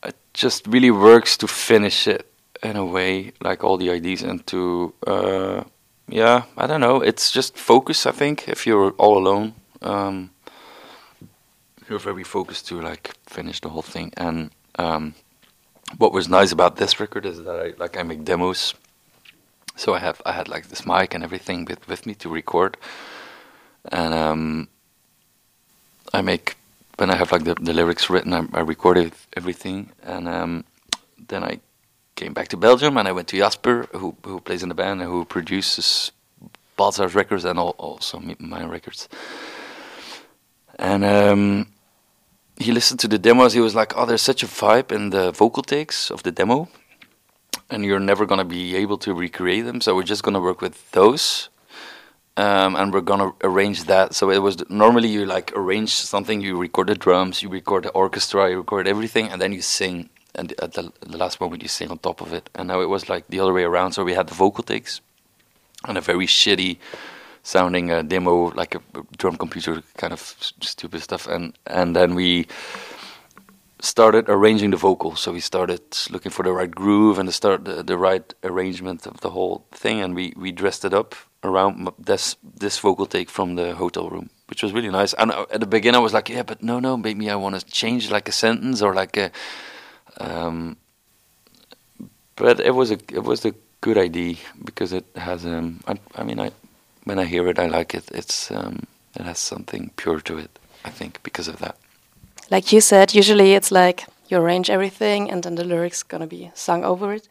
it 0.03 0.15
just 0.33 0.67
really 0.67 0.91
works 0.91 1.37
to 1.37 1.47
finish 1.47 2.07
it 2.07 2.25
in 2.63 2.75
a 2.75 2.85
way, 2.85 3.31
like 3.41 3.63
all 3.63 3.77
the 3.77 3.89
ideas, 3.89 4.23
and 4.23 4.45
to 4.47 4.93
uh, 5.05 5.63
yeah, 6.07 6.43
I 6.57 6.67
don't 6.67 6.81
know. 6.81 7.01
It's 7.01 7.31
just 7.31 7.57
focus. 7.57 8.05
I 8.05 8.11
think 8.11 8.47
if 8.47 8.65
you're 8.65 8.91
all 8.91 9.17
alone, 9.17 9.53
um, 9.81 10.31
you're 11.89 11.99
very 11.99 12.23
focused 12.23 12.67
to 12.67 12.81
like 12.81 13.13
finish 13.27 13.61
the 13.61 13.69
whole 13.69 13.81
thing. 13.81 14.13
And 14.17 14.51
um, 14.77 15.13
what 15.97 16.13
was 16.13 16.27
nice 16.27 16.51
about 16.51 16.77
this 16.77 16.99
record 16.99 17.25
is 17.25 17.43
that 17.43 17.59
I 17.59 17.73
like 17.77 17.97
I 17.97 18.03
make 18.03 18.23
demos. 18.23 18.73
So 19.75 19.93
I 19.93 19.99
have 19.99 20.21
I 20.25 20.31
had 20.31 20.47
like 20.47 20.67
this 20.69 20.85
mic 20.85 21.13
and 21.13 21.23
everything 21.23 21.65
with 21.65 21.87
with 21.87 22.05
me 22.05 22.15
to 22.15 22.29
record 22.29 22.77
and 23.85 24.13
um, 24.13 24.67
I 26.13 26.21
make 26.21 26.57
when 26.97 27.09
I 27.09 27.15
have 27.15 27.31
like 27.31 27.45
the, 27.45 27.55
the 27.55 27.73
lyrics 27.73 28.09
written, 28.09 28.33
I, 28.33 28.45
I 28.53 28.59
recorded 28.61 29.13
everything, 29.35 29.91
and 30.03 30.27
um, 30.27 30.65
then 31.29 31.43
I 31.43 31.59
came 32.15 32.33
back 32.33 32.49
to 32.49 32.57
Belgium 32.57 32.97
and 32.97 33.07
I 33.07 33.13
went 33.13 33.29
to 33.29 33.37
Jasper, 33.37 33.87
who 33.93 34.15
who 34.23 34.39
plays 34.41 34.63
in 34.63 34.69
the 34.69 34.75
band 34.75 35.01
and 35.01 35.09
who 35.09 35.25
produces 35.25 36.11
Balthazar's 36.75 37.15
records 37.15 37.45
and 37.45 37.57
all, 37.59 37.75
also 37.77 38.21
my 38.39 38.65
records. 38.65 39.07
And 40.77 41.03
um, 41.03 41.67
he 42.57 42.71
listened 42.71 42.99
to 43.01 43.07
the 43.07 43.17
demos. 43.17 43.53
He 43.53 43.61
was 43.61 43.75
like, 43.75 43.93
"Oh, 43.97 44.05
there's 44.05 44.21
such 44.21 44.43
a 44.43 44.47
vibe 44.47 44.91
in 44.91 45.09
the 45.09 45.31
vocal 45.31 45.63
takes 45.63 46.11
of 46.11 46.23
the 46.23 46.31
demo, 46.31 46.67
and 47.69 47.85
you're 47.85 47.99
never 48.11 48.25
gonna 48.25 48.45
be 48.45 48.75
able 48.75 48.97
to 48.99 49.13
recreate 49.13 49.65
them. 49.65 49.81
So 49.81 49.95
we're 49.95 50.11
just 50.13 50.23
gonna 50.23 50.41
work 50.41 50.61
with 50.61 50.91
those." 50.91 51.49
Um, 52.37 52.75
and 52.75 52.93
we're 52.93 53.01
gonna 53.01 53.31
arrange 53.43 53.83
that. 53.85 54.15
So 54.15 54.29
it 54.29 54.39
was 54.39 54.57
normally 54.69 55.09
you 55.09 55.25
like 55.25 55.51
arrange 55.55 55.89
something, 55.89 56.41
you 56.41 56.57
record 56.57 56.87
the 56.87 56.95
drums, 56.95 57.41
you 57.43 57.49
record 57.49 57.83
the 57.83 57.89
orchestra, 57.91 58.49
you 58.49 58.57
record 58.57 58.87
everything, 58.87 59.27
and 59.29 59.41
then 59.41 59.51
you 59.51 59.61
sing. 59.61 60.09
And 60.35 60.53
at 60.61 60.73
the, 60.73 60.91
the 61.01 61.17
last 61.17 61.41
moment, 61.41 61.63
you 61.63 61.67
sing 61.67 61.89
on 61.91 61.97
top 61.97 62.21
of 62.21 62.33
it. 62.33 62.49
And 62.55 62.67
now 62.67 62.81
it 62.81 62.89
was 62.89 63.09
like 63.09 63.27
the 63.27 63.39
other 63.39 63.51
way 63.51 63.63
around. 63.63 63.93
So 63.93 64.03
we 64.03 64.13
had 64.13 64.27
the 64.27 64.35
vocal 64.35 64.63
takes 64.63 65.01
and 65.87 65.97
a 65.97 66.01
very 66.01 66.27
shitty 66.27 66.77
sounding 67.43 67.91
uh, 67.91 68.03
demo, 68.03 68.51
like 68.51 68.75
a 68.75 68.81
drum 69.17 69.35
computer 69.35 69.81
kind 69.97 70.13
of 70.13 70.19
stupid 70.61 71.01
stuff. 71.01 71.27
And 71.27 71.57
and 71.65 71.95
then 71.95 72.15
we 72.15 72.47
started 73.81 74.29
arranging 74.29 74.71
the 74.71 74.77
vocal. 74.77 75.15
So 75.15 75.31
we 75.33 75.39
started 75.39 75.81
looking 76.09 76.31
for 76.31 76.43
the 76.43 76.51
right 76.51 76.71
groove 76.71 77.17
and 77.19 77.27
the 77.27 77.33
start 77.33 77.65
the, 77.65 77.83
the 77.83 77.97
right 77.97 78.33
arrangement 78.43 79.07
of 79.07 79.19
the 79.21 79.31
whole 79.31 79.65
thing, 79.71 79.99
and 79.99 80.15
we 80.15 80.33
we 80.37 80.51
dressed 80.51 80.85
it 80.85 80.93
up 80.93 81.15
around 81.43 81.89
this 81.97 82.35
this 82.59 82.79
vocal 82.79 83.05
take 83.05 83.29
from 83.29 83.55
the 83.55 83.75
hotel 83.75 84.09
room, 84.09 84.29
which 84.47 84.63
was 84.63 84.73
really 84.73 84.89
nice. 84.89 85.13
And 85.13 85.31
uh, 85.31 85.45
at 85.51 85.59
the 85.59 85.67
beginning, 85.67 85.99
I 85.99 86.03
was 86.03 86.13
like, 86.13 86.29
yeah, 86.29 86.43
but 86.43 86.61
no, 86.63 86.79
no, 86.79 86.97
maybe 86.97 87.29
I 87.29 87.35
want 87.35 87.59
to 87.59 87.65
change 87.65 88.11
like 88.11 88.27
a 88.29 88.31
sentence 88.33 88.81
or 88.81 88.93
like 88.93 89.17
a. 89.17 89.31
Um, 90.19 90.77
but 92.35 92.59
it 92.59 92.75
was 92.75 92.91
a 92.91 92.97
it 93.13 93.23
was 93.23 93.45
a 93.45 93.53
good 93.81 93.97
idea 93.97 94.35
because 94.63 94.91
it 94.93 95.05
has 95.15 95.45
um 95.45 95.79
I, 95.87 95.95
I 96.15 96.23
mean 96.23 96.39
I 96.39 96.51
when 97.05 97.19
I 97.19 97.25
hear 97.25 97.47
it 97.47 97.59
I 97.59 97.67
like 97.67 97.93
it 97.95 98.09
it's 98.11 98.51
um 98.51 98.87
it 99.15 99.25
has 99.25 99.39
something 99.39 99.91
pure 99.95 100.19
to 100.21 100.37
it 100.37 100.59
I 100.83 100.89
think 100.89 101.23
because 101.23 101.47
of 101.47 101.59
that 101.59 101.75
like 102.51 102.71
you 102.71 102.81
said, 102.81 103.13
usually 103.13 103.53
it's 103.53 103.71
like 103.71 104.05
you 104.27 104.37
arrange 104.37 104.69
everything 104.69 105.29
and 105.29 105.43
then 105.43 105.55
the 105.55 105.63
lyrics 105.63 106.01
gonna 106.03 106.27
be 106.27 106.51
sung 106.55 106.83
over 106.83 107.13
it. 107.13 107.27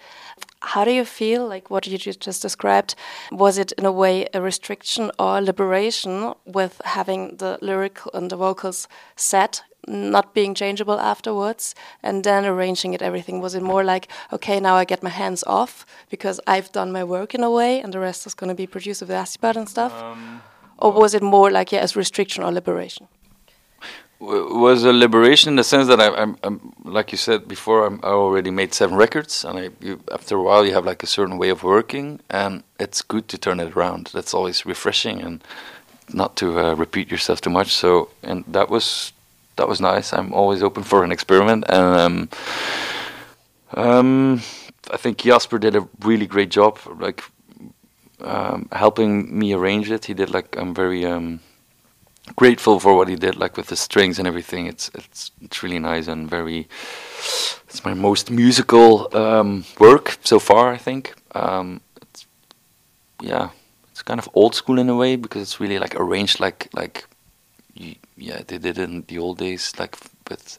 How 0.60 0.84
do 0.84 0.90
you 0.90 1.04
feel 1.04 1.46
like 1.46 1.70
what 1.70 1.86
you 1.86 1.98
just 1.98 2.42
described? 2.42 2.94
Was 3.30 3.58
it 3.58 3.72
in 3.72 3.86
a 3.86 3.92
way 3.92 4.26
a 4.34 4.40
restriction 4.40 5.10
or 5.18 5.40
liberation 5.40 6.34
with 6.44 6.80
having 6.84 7.36
the 7.36 7.58
lyric 7.62 8.00
and 8.12 8.28
the 8.28 8.36
vocals 8.36 8.88
set, 9.14 9.62
not 9.86 10.34
being 10.34 10.54
changeable 10.54 10.98
afterwards, 10.98 11.74
and 12.02 12.24
then 12.24 12.44
arranging 12.44 12.92
it 12.92 13.02
everything? 13.02 13.40
Was 13.40 13.54
it 13.54 13.62
more 13.62 13.84
like, 13.84 14.08
okay, 14.32 14.58
now 14.58 14.74
I 14.74 14.84
get 14.84 15.02
my 15.02 15.10
hands 15.10 15.44
off 15.46 15.86
because 16.10 16.40
I've 16.46 16.72
done 16.72 16.90
my 16.90 17.04
work 17.04 17.34
in 17.34 17.44
a 17.44 17.50
way 17.50 17.80
and 17.80 17.94
the 17.94 18.00
rest 18.00 18.26
is 18.26 18.34
going 18.34 18.48
to 18.48 18.54
be 18.54 18.66
produced 18.66 19.00
with 19.00 19.10
Acipad 19.10 19.56
and 19.56 19.68
stuff? 19.68 19.94
Um, 20.02 20.42
or 20.78 20.92
was 20.92 21.14
it 21.14 21.22
more 21.22 21.50
like, 21.50 21.70
yeah, 21.72 21.80
as 21.80 21.94
restriction 21.94 22.42
or 22.42 22.52
liberation? 22.52 23.08
Was 24.20 24.84
a 24.84 24.92
liberation 24.92 25.50
in 25.50 25.56
the 25.56 25.64
sense 25.64 25.86
that 25.88 26.00
I, 26.00 26.08
I'm, 26.08 26.36
I'm 26.42 26.72
like 26.84 27.12
you 27.12 27.18
said 27.18 27.46
before, 27.46 27.86
I'm, 27.86 28.00
i 28.02 28.08
already 28.08 28.50
made 28.50 28.74
seven 28.74 28.96
records, 28.96 29.44
and 29.44 29.58
I, 29.58 29.70
you, 29.80 30.00
after 30.12 30.36
a 30.36 30.42
while, 30.42 30.66
you 30.66 30.74
have 30.74 30.84
like 30.84 31.02
a 31.02 31.06
certain 31.06 31.38
way 31.38 31.50
of 31.50 31.62
working, 31.62 32.20
and 32.28 32.64
it's 32.80 33.02
good 33.02 33.28
to 33.28 33.38
turn 33.38 33.60
it 33.60 33.76
around. 33.76 34.10
That's 34.12 34.34
always 34.34 34.66
refreshing, 34.66 35.20
and 35.20 35.42
not 36.12 36.36
to 36.36 36.58
uh, 36.58 36.74
repeat 36.74 37.10
yourself 37.10 37.40
too 37.40 37.50
much. 37.50 37.72
So, 37.72 38.10
and 38.22 38.44
that 38.48 38.68
was 38.68 39.12
that 39.56 39.68
was 39.68 39.80
nice. 39.80 40.12
I'm 40.12 40.32
always 40.32 40.62
open 40.62 40.82
for 40.82 41.04
an 41.04 41.12
experiment, 41.12 41.64
and 41.68 41.96
um, 41.96 42.28
um, 43.74 44.42
I 44.90 44.96
think 44.96 45.18
Jasper 45.18 45.58
did 45.58 45.76
a 45.76 45.86
really 46.00 46.26
great 46.26 46.48
job, 46.48 46.78
like 46.98 47.22
um, 48.20 48.68
helping 48.72 49.38
me 49.38 49.52
arrange 49.52 49.90
it. 49.90 50.06
He 50.06 50.14
did 50.14 50.30
like 50.30 50.56
I'm 50.56 50.74
very 50.74 51.04
um, 51.04 51.40
grateful 52.36 52.80
for 52.80 52.94
what 52.94 53.08
he 53.08 53.16
did, 53.16 53.36
like 53.36 53.56
with 53.56 53.68
the 53.68 53.76
strings 53.76 54.18
and 54.18 54.26
everything. 54.26 54.66
It's 54.66 54.90
it's 54.94 55.30
it's 55.42 55.62
really 55.62 55.78
nice 55.78 56.08
and 56.08 56.28
very. 56.30 56.68
It's 57.68 57.84
my 57.84 57.94
most 57.94 58.30
musical 58.30 59.14
um, 59.16 59.64
work 59.78 60.18
so 60.24 60.38
far, 60.38 60.72
I 60.72 60.78
think. 60.78 61.14
Um, 61.34 61.80
it's, 62.00 62.26
yeah, 63.20 63.50
it's 63.90 64.02
kind 64.02 64.20
of 64.20 64.28
old 64.34 64.54
school 64.54 64.78
in 64.78 64.88
a 64.88 64.96
way 64.96 65.16
because 65.16 65.42
it's 65.42 65.60
really 65.60 65.78
like 65.78 65.94
arranged 65.94 66.40
like 66.40 66.68
like, 66.72 67.04
you, 67.74 67.94
yeah, 68.16 68.42
they 68.46 68.58
did 68.58 68.78
in 68.78 69.04
the 69.08 69.18
old 69.18 69.38
days, 69.38 69.72
like 69.78 69.96
with 70.30 70.58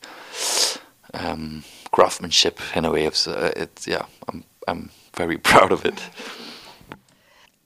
um, 1.13 1.63
craftsmanship 1.91 2.59
in 2.75 2.85
a 2.85 2.91
way. 2.91 3.05
Of, 3.05 3.15
uh, 3.27 3.51
it's 3.55 3.87
yeah, 3.87 4.05
I'm 4.27 4.43
I'm 4.67 4.89
very 5.15 5.37
proud 5.51 5.71
of 5.71 5.85
it. 5.85 6.01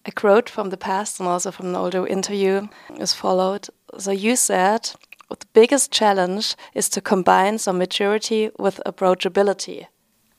A 0.05 0.11
quote 0.11 0.49
from 0.49 0.69
the 0.69 0.77
past 0.77 1.19
and 1.19 1.29
also 1.29 1.51
from 1.51 1.67
an 1.67 1.75
older 1.75 2.05
interview 2.05 2.67
is 2.99 3.13
followed 3.13 3.69
so 3.97 4.11
you 4.11 4.35
said 4.35 4.91
the 5.29 5.47
biggest 5.53 5.91
challenge 5.91 6.55
is 6.73 6.89
to 6.89 7.01
combine 7.01 7.57
some 7.57 7.77
maturity 7.77 8.51
with 8.59 8.79
approachability 8.85 9.87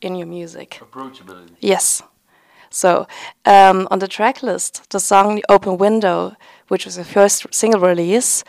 in 0.01 0.15
your 0.15 0.27
music. 0.27 0.81
Approachability. 0.81 1.57
Yes. 1.61 2.03
So 2.71 3.07
um, 3.45 3.89
on 3.91 3.99
the 3.99 4.09
track 4.09 4.43
list, 4.43 4.91
the 4.91 5.01
song 5.01 5.37
"The 5.37 5.45
Open 5.49 5.79
Window," 5.79 6.37
which 6.69 6.85
was 6.85 6.97
the 6.97 7.05
first 7.05 7.47
single 7.53 7.81
release, 7.81 8.45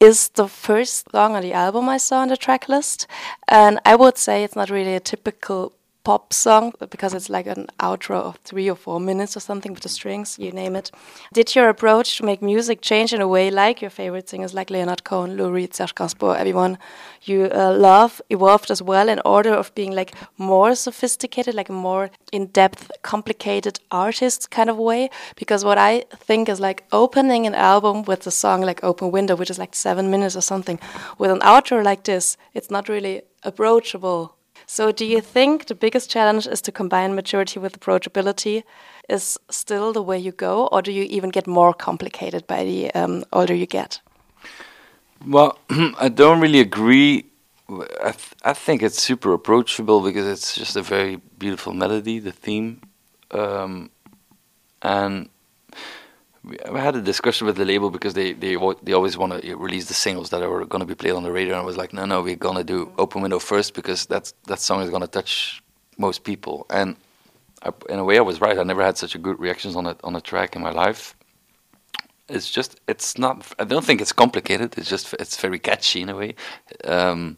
is 0.00 0.28
the 0.28 0.48
first 0.48 1.10
song 1.10 1.34
on 1.34 1.42
the 1.42 1.52
album 1.52 1.88
I 1.88 1.98
saw 1.98 2.20
on 2.20 2.28
the 2.28 2.36
track 2.36 2.68
list, 2.68 3.06
and 3.48 3.80
I 3.84 3.96
would 3.96 4.16
say 4.16 4.44
it's 4.44 4.56
not 4.56 4.70
really 4.70 4.94
a 4.94 5.00
typical 5.00 5.72
pop 6.02 6.32
song 6.32 6.72
because 6.90 7.12
it's 7.14 7.28
like 7.28 7.46
an 7.46 7.66
outro 7.78 8.16
of 8.16 8.36
three 8.44 8.70
or 8.70 8.74
four 8.74 8.98
minutes 8.98 9.36
or 9.36 9.40
something 9.40 9.72
with 9.72 9.82
the 9.82 9.88
strings, 9.88 10.38
you 10.38 10.50
name 10.50 10.74
it. 10.76 10.90
Did 11.32 11.54
your 11.54 11.68
approach 11.68 12.16
to 12.16 12.24
make 12.24 12.40
music 12.40 12.80
change 12.80 13.12
in 13.12 13.20
a 13.20 13.28
way 13.28 13.50
like 13.50 13.82
your 13.82 13.90
favorite 13.90 14.28
singers 14.28 14.54
like 14.54 14.70
Leonard 14.70 15.04
Cohen, 15.04 15.36
Lou 15.36 15.50
Reed, 15.50 15.74
Serge 15.74 15.94
Gainsbourg, 15.94 16.36
everyone 16.36 16.78
you 17.22 17.50
uh, 17.54 17.72
love 17.76 18.22
evolved 18.30 18.70
as 18.70 18.82
well 18.82 19.08
in 19.08 19.20
order 19.24 19.52
of 19.52 19.74
being 19.74 19.92
like 19.92 20.14
more 20.38 20.74
sophisticated, 20.74 21.54
like 21.54 21.68
a 21.68 21.72
more 21.72 22.10
in-depth, 22.32 22.90
complicated 23.02 23.78
artist 23.90 24.50
kind 24.50 24.70
of 24.70 24.76
way? 24.78 25.10
Because 25.36 25.64
what 25.64 25.78
I 25.78 26.04
think 26.16 26.48
is 26.48 26.60
like 26.60 26.84
opening 26.92 27.46
an 27.46 27.54
album 27.54 28.04
with 28.04 28.26
a 28.26 28.30
song 28.30 28.62
like 28.62 28.82
Open 28.82 29.10
Window, 29.10 29.36
which 29.36 29.50
is 29.50 29.58
like 29.58 29.74
seven 29.74 30.10
minutes 30.10 30.36
or 30.36 30.40
something, 30.40 30.80
with 31.18 31.30
an 31.30 31.40
outro 31.40 31.84
like 31.84 32.04
this, 32.04 32.36
it's 32.54 32.70
not 32.70 32.88
really 32.88 33.22
approachable 33.42 34.36
so, 34.70 34.92
do 34.92 35.04
you 35.04 35.20
think 35.20 35.66
the 35.66 35.74
biggest 35.74 36.08
challenge 36.08 36.46
is 36.46 36.62
to 36.62 36.70
combine 36.70 37.16
maturity 37.16 37.58
with 37.58 37.80
approachability? 37.80 38.62
Is 39.08 39.36
still 39.50 39.92
the 39.92 40.00
way 40.00 40.16
you 40.16 40.30
go, 40.30 40.68
or 40.70 40.80
do 40.80 40.92
you 40.92 41.02
even 41.10 41.30
get 41.30 41.48
more 41.48 41.74
complicated 41.74 42.46
by 42.46 42.62
the 42.62 42.94
um, 42.94 43.24
older 43.32 43.52
you 43.52 43.66
get? 43.66 44.00
Well, 45.26 45.58
I 45.98 46.08
don't 46.08 46.40
really 46.40 46.60
agree. 46.60 47.24
I 47.68 48.12
th 48.12 48.22
I 48.44 48.54
think 48.54 48.82
it's 48.82 49.02
super 49.02 49.32
approachable 49.32 50.00
because 50.08 50.26
it's 50.34 50.54
just 50.54 50.76
a 50.76 50.82
very 50.82 51.16
beautiful 51.38 51.74
melody, 51.74 52.20
the 52.20 52.32
theme, 52.32 52.80
um, 53.32 53.90
and 54.82 55.28
I 56.74 56.80
had 56.80 56.96
a 56.96 57.02
discussion 57.02 57.46
with 57.46 57.56
the 57.56 57.64
label 57.64 57.90
because 57.90 58.14
they 58.14 58.32
they 58.32 58.56
they 58.82 58.92
always 58.92 59.16
want 59.18 59.42
to 59.42 59.56
release 59.56 59.86
the 59.86 59.94
singles 59.94 60.30
that 60.30 60.42
are 60.42 60.64
going 60.64 60.80
to 60.80 60.86
be 60.86 60.94
played 60.94 61.12
on 61.12 61.22
the 61.22 61.32
radio, 61.32 61.54
and 61.54 61.62
I 61.62 61.64
was 61.64 61.76
like, 61.76 61.92
no, 61.92 62.06
no, 62.06 62.22
we're 62.22 62.36
gonna 62.36 62.64
do 62.64 62.92
Open 62.96 63.20
Window 63.20 63.38
first 63.38 63.74
because 63.74 64.06
that's 64.06 64.32
that 64.46 64.60
song 64.60 64.82
is 64.82 64.90
gonna 64.90 65.06
touch 65.06 65.62
most 65.98 66.24
people, 66.24 66.66
and 66.70 66.96
I, 67.62 67.72
in 67.90 67.98
a 67.98 68.04
way, 68.04 68.16
I 68.16 68.22
was 68.22 68.40
right. 68.40 68.58
I 68.58 68.62
never 68.62 68.82
had 68.82 68.96
such 68.96 69.14
a 69.14 69.18
good 69.18 69.38
reactions 69.38 69.76
on 69.76 69.86
a 69.86 69.96
on 70.02 70.16
a 70.16 70.20
track 70.20 70.56
in 70.56 70.62
my 70.62 70.70
life 70.70 71.14
it's 72.30 72.50
just 72.50 72.80
it's 72.86 73.18
not. 73.18 73.46
I 73.58 73.64
don't 73.64 73.84
think 73.84 74.00
it's 74.00 74.12
complicated. 74.12 74.78
It's 74.78 74.88
just 74.88 75.14
it's 75.14 75.36
very 75.40 75.58
catchy 75.58 76.02
in 76.02 76.08
a 76.08 76.16
way. 76.16 76.34
Um, 76.84 77.36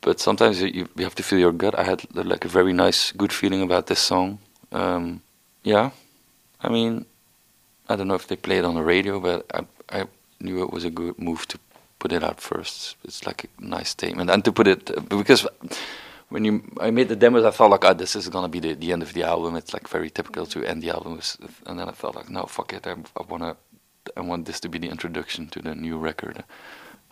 but 0.00 0.20
sometimes 0.20 0.62
you, 0.62 0.88
you 0.96 1.04
have 1.04 1.16
to 1.16 1.22
feel 1.22 1.38
your 1.38 1.52
gut. 1.52 1.76
I 1.76 1.82
had 1.82 2.04
like 2.14 2.44
a 2.44 2.48
very 2.48 2.72
nice, 2.72 3.12
good 3.12 3.32
feeling 3.32 3.62
about 3.62 3.88
this 3.88 3.98
song. 3.98 4.38
Um, 4.70 5.20
yeah, 5.64 5.90
I 6.60 6.68
mean, 6.68 7.06
I 7.88 7.96
don't 7.96 8.08
know 8.08 8.14
if 8.14 8.26
they 8.26 8.36
play 8.36 8.58
it 8.58 8.64
on 8.64 8.74
the 8.74 8.82
radio, 8.82 9.20
but 9.20 9.46
I, 9.54 10.00
I 10.00 10.04
knew 10.40 10.62
it 10.62 10.72
was 10.72 10.84
a 10.84 10.90
good 10.90 11.18
move 11.18 11.46
to 11.48 11.58
put 11.98 12.12
it 12.12 12.22
out 12.22 12.40
first. 12.40 12.96
It's 13.04 13.26
like 13.26 13.44
a 13.44 13.64
nice 13.64 13.90
statement, 13.90 14.30
and 14.30 14.44
to 14.44 14.52
put 14.52 14.66
it 14.66 15.08
because 15.08 15.46
when 16.28 16.44
you 16.44 16.62
I 16.80 16.90
made 16.90 17.08
the 17.08 17.16
demos, 17.16 17.44
I 17.44 17.50
thought 17.50 17.70
like, 17.70 17.84
oh, 17.84 17.94
this 17.94 18.16
is 18.16 18.28
gonna 18.28 18.48
be 18.48 18.60
the, 18.60 18.74
the 18.74 18.92
end 18.92 19.02
of 19.02 19.12
the 19.12 19.22
album. 19.22 19.56
It's 19.56 19.72
like 19.72 19.88
very 19.88 20.10
typical 20.10 20.46
to 20.46 20.64
end 20.64 20.82
the 20.82 20.90
album, 20.90 21.16
with, 21.16 21.36
and 21.66 21.78
then 21.78 21.88
I 21.88 21.92
thought 21.92 22.16
like, 22.16 22.30
no, 22.30 22.44
fuck 22.44 22.72
it, 22.72 22.86
I, 22.86 22.96
I 23.16 23.22
wanna, 23.28 23.56
I 24.16 24.20
want 24.20 24.46
this 24.46 24.60
to 24.60 24.68
be 24.68 24.78
the 24.78 24.88
introduction 24.88 25.48
to 25.48 25.62
the 25.62 25.74
new 25.74 25.96
record. 25.98 26.44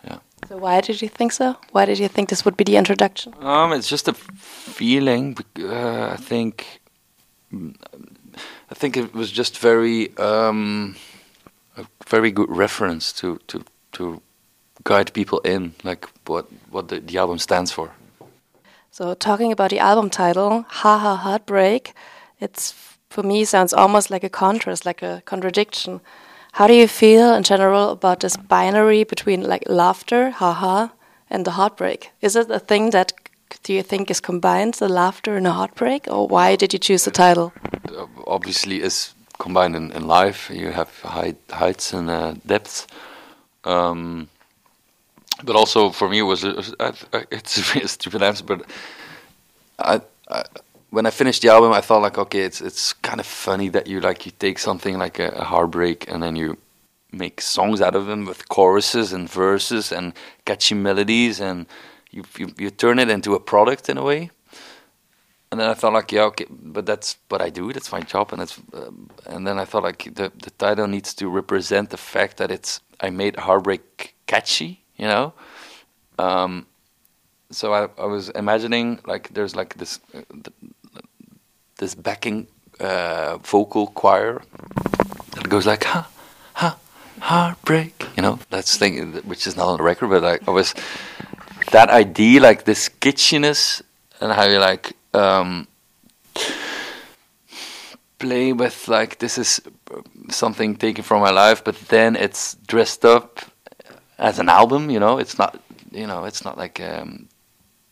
Yeah. 0.03 0.19
So 0.47 0.57
why 0.57 0.81
did 0.81 1.01
you 1.01 1.09
think 1.09 1.31
so? 1.31 1.55
Why 1.71 1.85
did 1.85 1.97
you 1.97 2.07
think 2.07 2.29
this 2.29 2.45
would 2.45 2.57
be 2.57 2.63
the 2.63 2.77
introduction? 2.77 3.33
Um, 3.39 3.71
it's 3.73 3.87
just 3.87 4.07
a 4.07 4.13
feeling. 4.13 5.35
Uh, 5.57 6.09
I 6.09 6.17
think, 6.17 6.81
I 8.71 8.75
think 8.75 8.97
it 8.97 9.13
was 9.13 9.31
just 9.31 9.57
very, 9.59 10.15
um, 10.17 10.95
a 11.77 11.85
very 12.07 12.31
good 12.31 12.49
reference 12.49 13.13
to 13.13 13.39
to 13.47 13.63
to 13.91 14.21
guide 14.83 15.13
people 15.13 15.39
in, 15.43 15.73
like 15.83 16.07
what 16.27 16.45
what 16.71 16.87
the, 16.87 16.99
the 16.99 17.17
album 17.17 17.39
stands 17.39 17.71
for. 17.71 17.89
So 18.91 19.13
talking 19.13 19.51
about 19.51 19.69
the 19.69 19.79
album 19.79 20.09
title, 20.09 20.65
"Ha 20.67 20.97
Ha 20.97 21.15
Heartbreak," 21.15 21.93
it's 22.39 22.73
for 23.09 23.23
me 23.23 23.45
sounds 23.45 23.73
almost 23.73 24.09
like 24.09 24.25
a 24.25 24.29
contrast, 24.29 24.85
like 24.85 25.01
a 25.05 25.21
contradiction. 25.25 26.01
How 26.53 26.67
do 26.67 26.73
you 26.73 26.87
feel 26.87 27.33
in 27.33 27.43
general 27.43 27.91
about 27.91 28.19
this 28.19 28.37
binary 28.37 29.03
between 29.03 29.41
like 29.41 29.63
laughter, 29.67 30.29
haha, 30.29 30.87
and 31.29 31.45
the 31.45 31.51
heartbreak? 31.51 32.11
Is 32.21 32.35
it 32.35 32.49
a 32.49 32.59
thing 32.59 32.91
that 32.91 33.11
do 33.63 33.73
you 33.73 33.83
think 33.83 34.11
is 34.11 34.19
combined, 34.19 34.75
the 34.75 34.89
laughter 34.89 35.35
and 35.35 35.45
the 35.45 35.51
heartbreak, 35.51 36.07
or 36.07 36.27
why 36.27 36.55
did 36.55 36.73
you 36.73 36.79
choose 36.79 37.05
the 37.05 37.11
title? 37.11 37.53
Obviously, 38.27 38.81
it's 38.81 39.13
combined 39.39 39.75
in, 39.75 39.91
in 39.91 40.07
life. 40.07 40.49
You 40.53 40.71
have 40.71 40.89
height, 41.01 41.37
heights 41.49 41.93
and 41.93 42.09
uh, 42.09 42.35
depths. 42.45 42.87
Um, 43.63 44.29
but 45.43 45.55
also 45.55 45.89
for 45.89 46.07
me 46.09 46.19
it 46.19 46.23
was 46.23 46.43
it's 46.43 46.73
a 47.13 47.87
stupid 47.87 48.23
answer, 48.23 48.43
but 48.43 48.65
I, 49.79 50.01
I, 50.29 50.43
when 50.91 51.05
I 51.05 51.09
finished 51.09 51.41
the 51.41 51.49
album, 51.49 51.73
I 51.73 51.81
thought 51.81 52.01
like, 52.01 52.17
okay, 52.17 52.41
it's 52.41 52.61
it's 52.61 52.93
kind 52.93 53.19
of 53.19 53.25
funny 53.25 53.69
that 53.69 53.87
you 53.87 53.99
like 53.99 54.25
you 54.25 54.31
take 54.39 54.59
something 54.59 54.97
like 54.97 55.19
a, 55.19 55.29
a 55.29 55.43
heartbreak 55.43 56.09
and 56.09 56.23
then 56.23 56.35
you 56.35 56.57
make 57.11 57.41
songs 57.41 57.81
out 57.81 57.95
of 57.95 58.05
them 58.05 58.25
with 58.25 58.47
choruses 58.49 59.13
and 59.13 59.29
verses 59.29 59.91
and 59.91 60.13
catchy 60.45 60.75
melodies 60.75 61.39
and 61.39 61.65
you, 62.15 62.23
you 62.37 62.47
you 62.57 62.69
turn 62.71 62.97
it 62.99 63.09
into 63.09 63.35
a 63.35 63.39
product 63.39 63.89
in 63.89 63.97
a 63.97 64.03
way. 64.03 64.31
And 65.51 65.59
then 65.59 65.69
I 65.69 65.75
thought 65.75 65.93
like, 65.93 66.11
yeah, 66.11 66.23
okay, 66.23 66.47
but 66.49 66.85
that's 66.85 67.17
what 67.29 67.41
I 67.41 67.49
do. 67.49 67.71
That's 67.71 67.91
my 67.91 68.01
job, 68.01 68.33
and 68.33 68.41
it's. 68.41 68.59
Um, 68.73 69.09
and 69.25 69.45
then 69.47 69.59
I 69.59 69.65
thought 69.65 69.83
like 69.83 70.03
the 70.15 70.31
the 70.45 70.51
title 70.57 70.87
needs 70.87 71.13
to 71.15 71.29
represent 71.29 71.89
the 71.89 71.97
fact 71.97 72.37
that 72.37 72.49
it's 72.51 72.81
I 72.99 73.09
made 73.09 73.35
heartbreak 73.35 74.15
catchy 74.27 74.85
you 74.97 75.07
know. 75.07 75.33
Um, 76.17 76.65
so 77.51 77.73
I, 77.73 77.87
I 78.01 78.05
was 78.05 78.29
imagining 78.29 78.99
like 79.05 79.33
there's 79.33 79.55
like 79.55 79.75
this 79.75 79.99
uh, 80.13 80.21
this 81.77 81.95
backing 81.95 82.47
uh, 82.79 83.37
vocal 83.37 83.87
choir 83.87 84.41
that 85.35 85.49
goes 85.49 85.65
like 85.65 85.83
ha 85.83 86.09
ha 86.53 86.77
heartbreak, 87.19 88.07
you 88.15 88.23
know. 88.23 88.39
That's 88.49 88.77
thing 88.77 89.13
which 89.23 89.47
is 89.47 89.55
not 89.55 89.67
on 89.67 89.77
the 89.77 89.83
record, 89.83 90.09
but 90.09 90.23
I, 90.23 90.39
I 90.47 90.51
was 90.51 90.73
that 91.71 91.89
idea 91.89 92.41
like 92.41 92.65
this 92.65 92.89
kitschiness 92.89 93.81
and 94.21 94.31
how 94.31 94.45
you 94.45 94.59
like 94.59 94.93
um, 95.13 95.67
play 98.19 98.53
with 98.53 98.87
like 98.87 99.19
this 99.19 99.37
is 99.37 99.61
something 100.29 100.75
taken 100.75 101.03
from 101.03 101.21
my 101.21 101.31
life, 101.31 101.63
but 101.63 101.75
then 101.89 102.15
it's 102.15 102.55
dressed 102.67 103.05
up 103.05 103.39
as 104.17 104.39
an 104.39 104.49
album. 104.49 104.89
You 104.89 104.99
know, 104.99 105.17
it's 105.17 105.37
not 105.37 105.59
you 105.91 106.07
know 106.07 106.25
it's 106.25 106.43
not 106.43 106.57
like 106.57 106.79
um, 106.79 107.27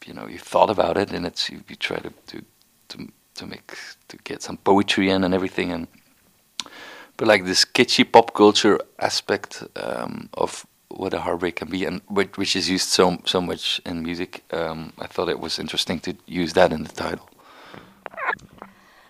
you 0.05 0.13
know 0.13 0.27
you 0.27 0.39
thought 0.39 0.69
about 0.69 0.97
it 0.97 1.11
and 1.11 1.25
it's 1.25 1.49
you, 1.49 1.63
you 1.67 1.75
try 1.75 1.97
to, 1.97 2.11
to 2.27 2.43
to 2.89 3.07
to 3.35 3.47
make 3.47 3.77
to 4.07 4.17
get 4.23 4.41
some 4.41 4.57
poetry 4.57 5.09
in 5.09 5.23
and 5.23 5.33
everything 5.33 5.71
and 5.71 5.87
but 7.17 7.27
like 7.27 7.45
this 7.45 7.65
kitschy 7.65 8.09
pop 8.11 8.33
culture 8.33 8.79
aspect 8.99 9.63
um, 9.75 10.29
of 10.33 10.65
what 10.97 11.13
a 11.13 11.19
heartbreak 11.19 11.55
can 11.57 11.69
be 11.69 11.85
and 11.85 12.01
which, 12.07 12.37
which 12.37 12.55
is 12.55 12.69
used 12.69 12.89
so 12.89 13.17
so 13.25 13.41
much 13.41 13.81
in 13.85 14.03
music 14.03 14.43
um, 14.51 14.93
I 14.99 15.07
thought 15.07 15.29
it 15.29 15.39
was 15.39 15.59
interesting 15.59 15.99
to 16.01 16.15
use 16.25 16.53
that 16.53 16.71
in 16.71 16.83
the 16.83 16.91
title 16.91 17.29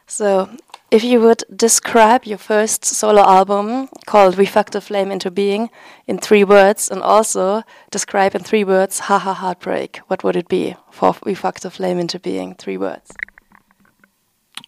so 0.07 0.49
if 0.93 1.03
you 1.03 1.19
would 1.21 1.43
describe 1.55 2.23
your 2.23 2.37
first 2.37 2.85
solo 2.85 3.23
album 3.23 3.89
called 4.05 4.37
We 4.37 4.45
Fucked 4.45 4.73
the 4.73 4.79
Flame 4.79 5.09
into 5.09 5.31
Being 5.31 5.71
in 6.05 6.19
three 6.19 6.43
words 6.43 6.91
and 6.91 7.01
also 7.01 7.63
describe 7.89 8.35
in 8.35 8.43
three 8.43 8.63
words 8.63 8.99
Haha 8.99 9.33
Heartbreak, 9.33 10.01
what 10.05 10.23
would 10.23 10.35
it 10.35 10.47
be 10.47 10.75
for 10.91 11.15
We 11.25 11.33
Fucked 11.33 11.63
the 11.63 11.71
Flame 11.71 11.97
into 11.97 12.19
Being? 12.19 12.53
Three 12.53 12.77
words. 12.77 13.11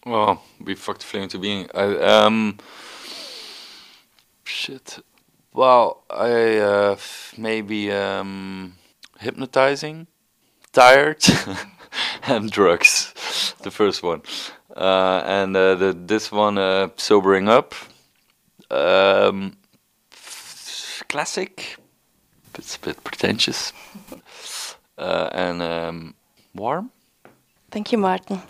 Well, 0.03 0.41
We 0.59 0.73
Fucked 0.73 1.01
the 1.01 1.05
Flame 1.05 1.23
into 1.25 1.37
Being. 1.37 1.69
I, 1.75 1.95
um, 1.97 2.57
shit. 4.45 4.97
Well, 5.55 6.03
I 6.09 6.57
uh, 6.57 6.97
maybe 7.37 7.89
um, 7.89 8.73
hypnotizing, 9.21 10.07
tired, 10.73 11.23
and 12.27 12.51
drugs. 12.51 13.13
The 13.61 13.71
first 13.71 14.03
one. 14.03 14.21
Uh, 14.75 15.23
and 15.25 15.55
uh, 15.55 15.75
the, 15.75 15.93
this 15.93 16.29
one, 16.29 16.57
uh, 16.57 16.89
Sobering 16.97 17.47
Up. 17.47 17.73
Um, 18.69 19.55
classic. 21.07 21.77
It's 22.55 22.75
a 22.75 22.79
bit 22.79 23.01
pretentious. 23.05 23.71
and 24.97 25.61
um, 25.61 26.15
warm. 26.53 26.91
Thank 27.71 27.93
you, 27.93 27.97
Maarten. 27.97 28.41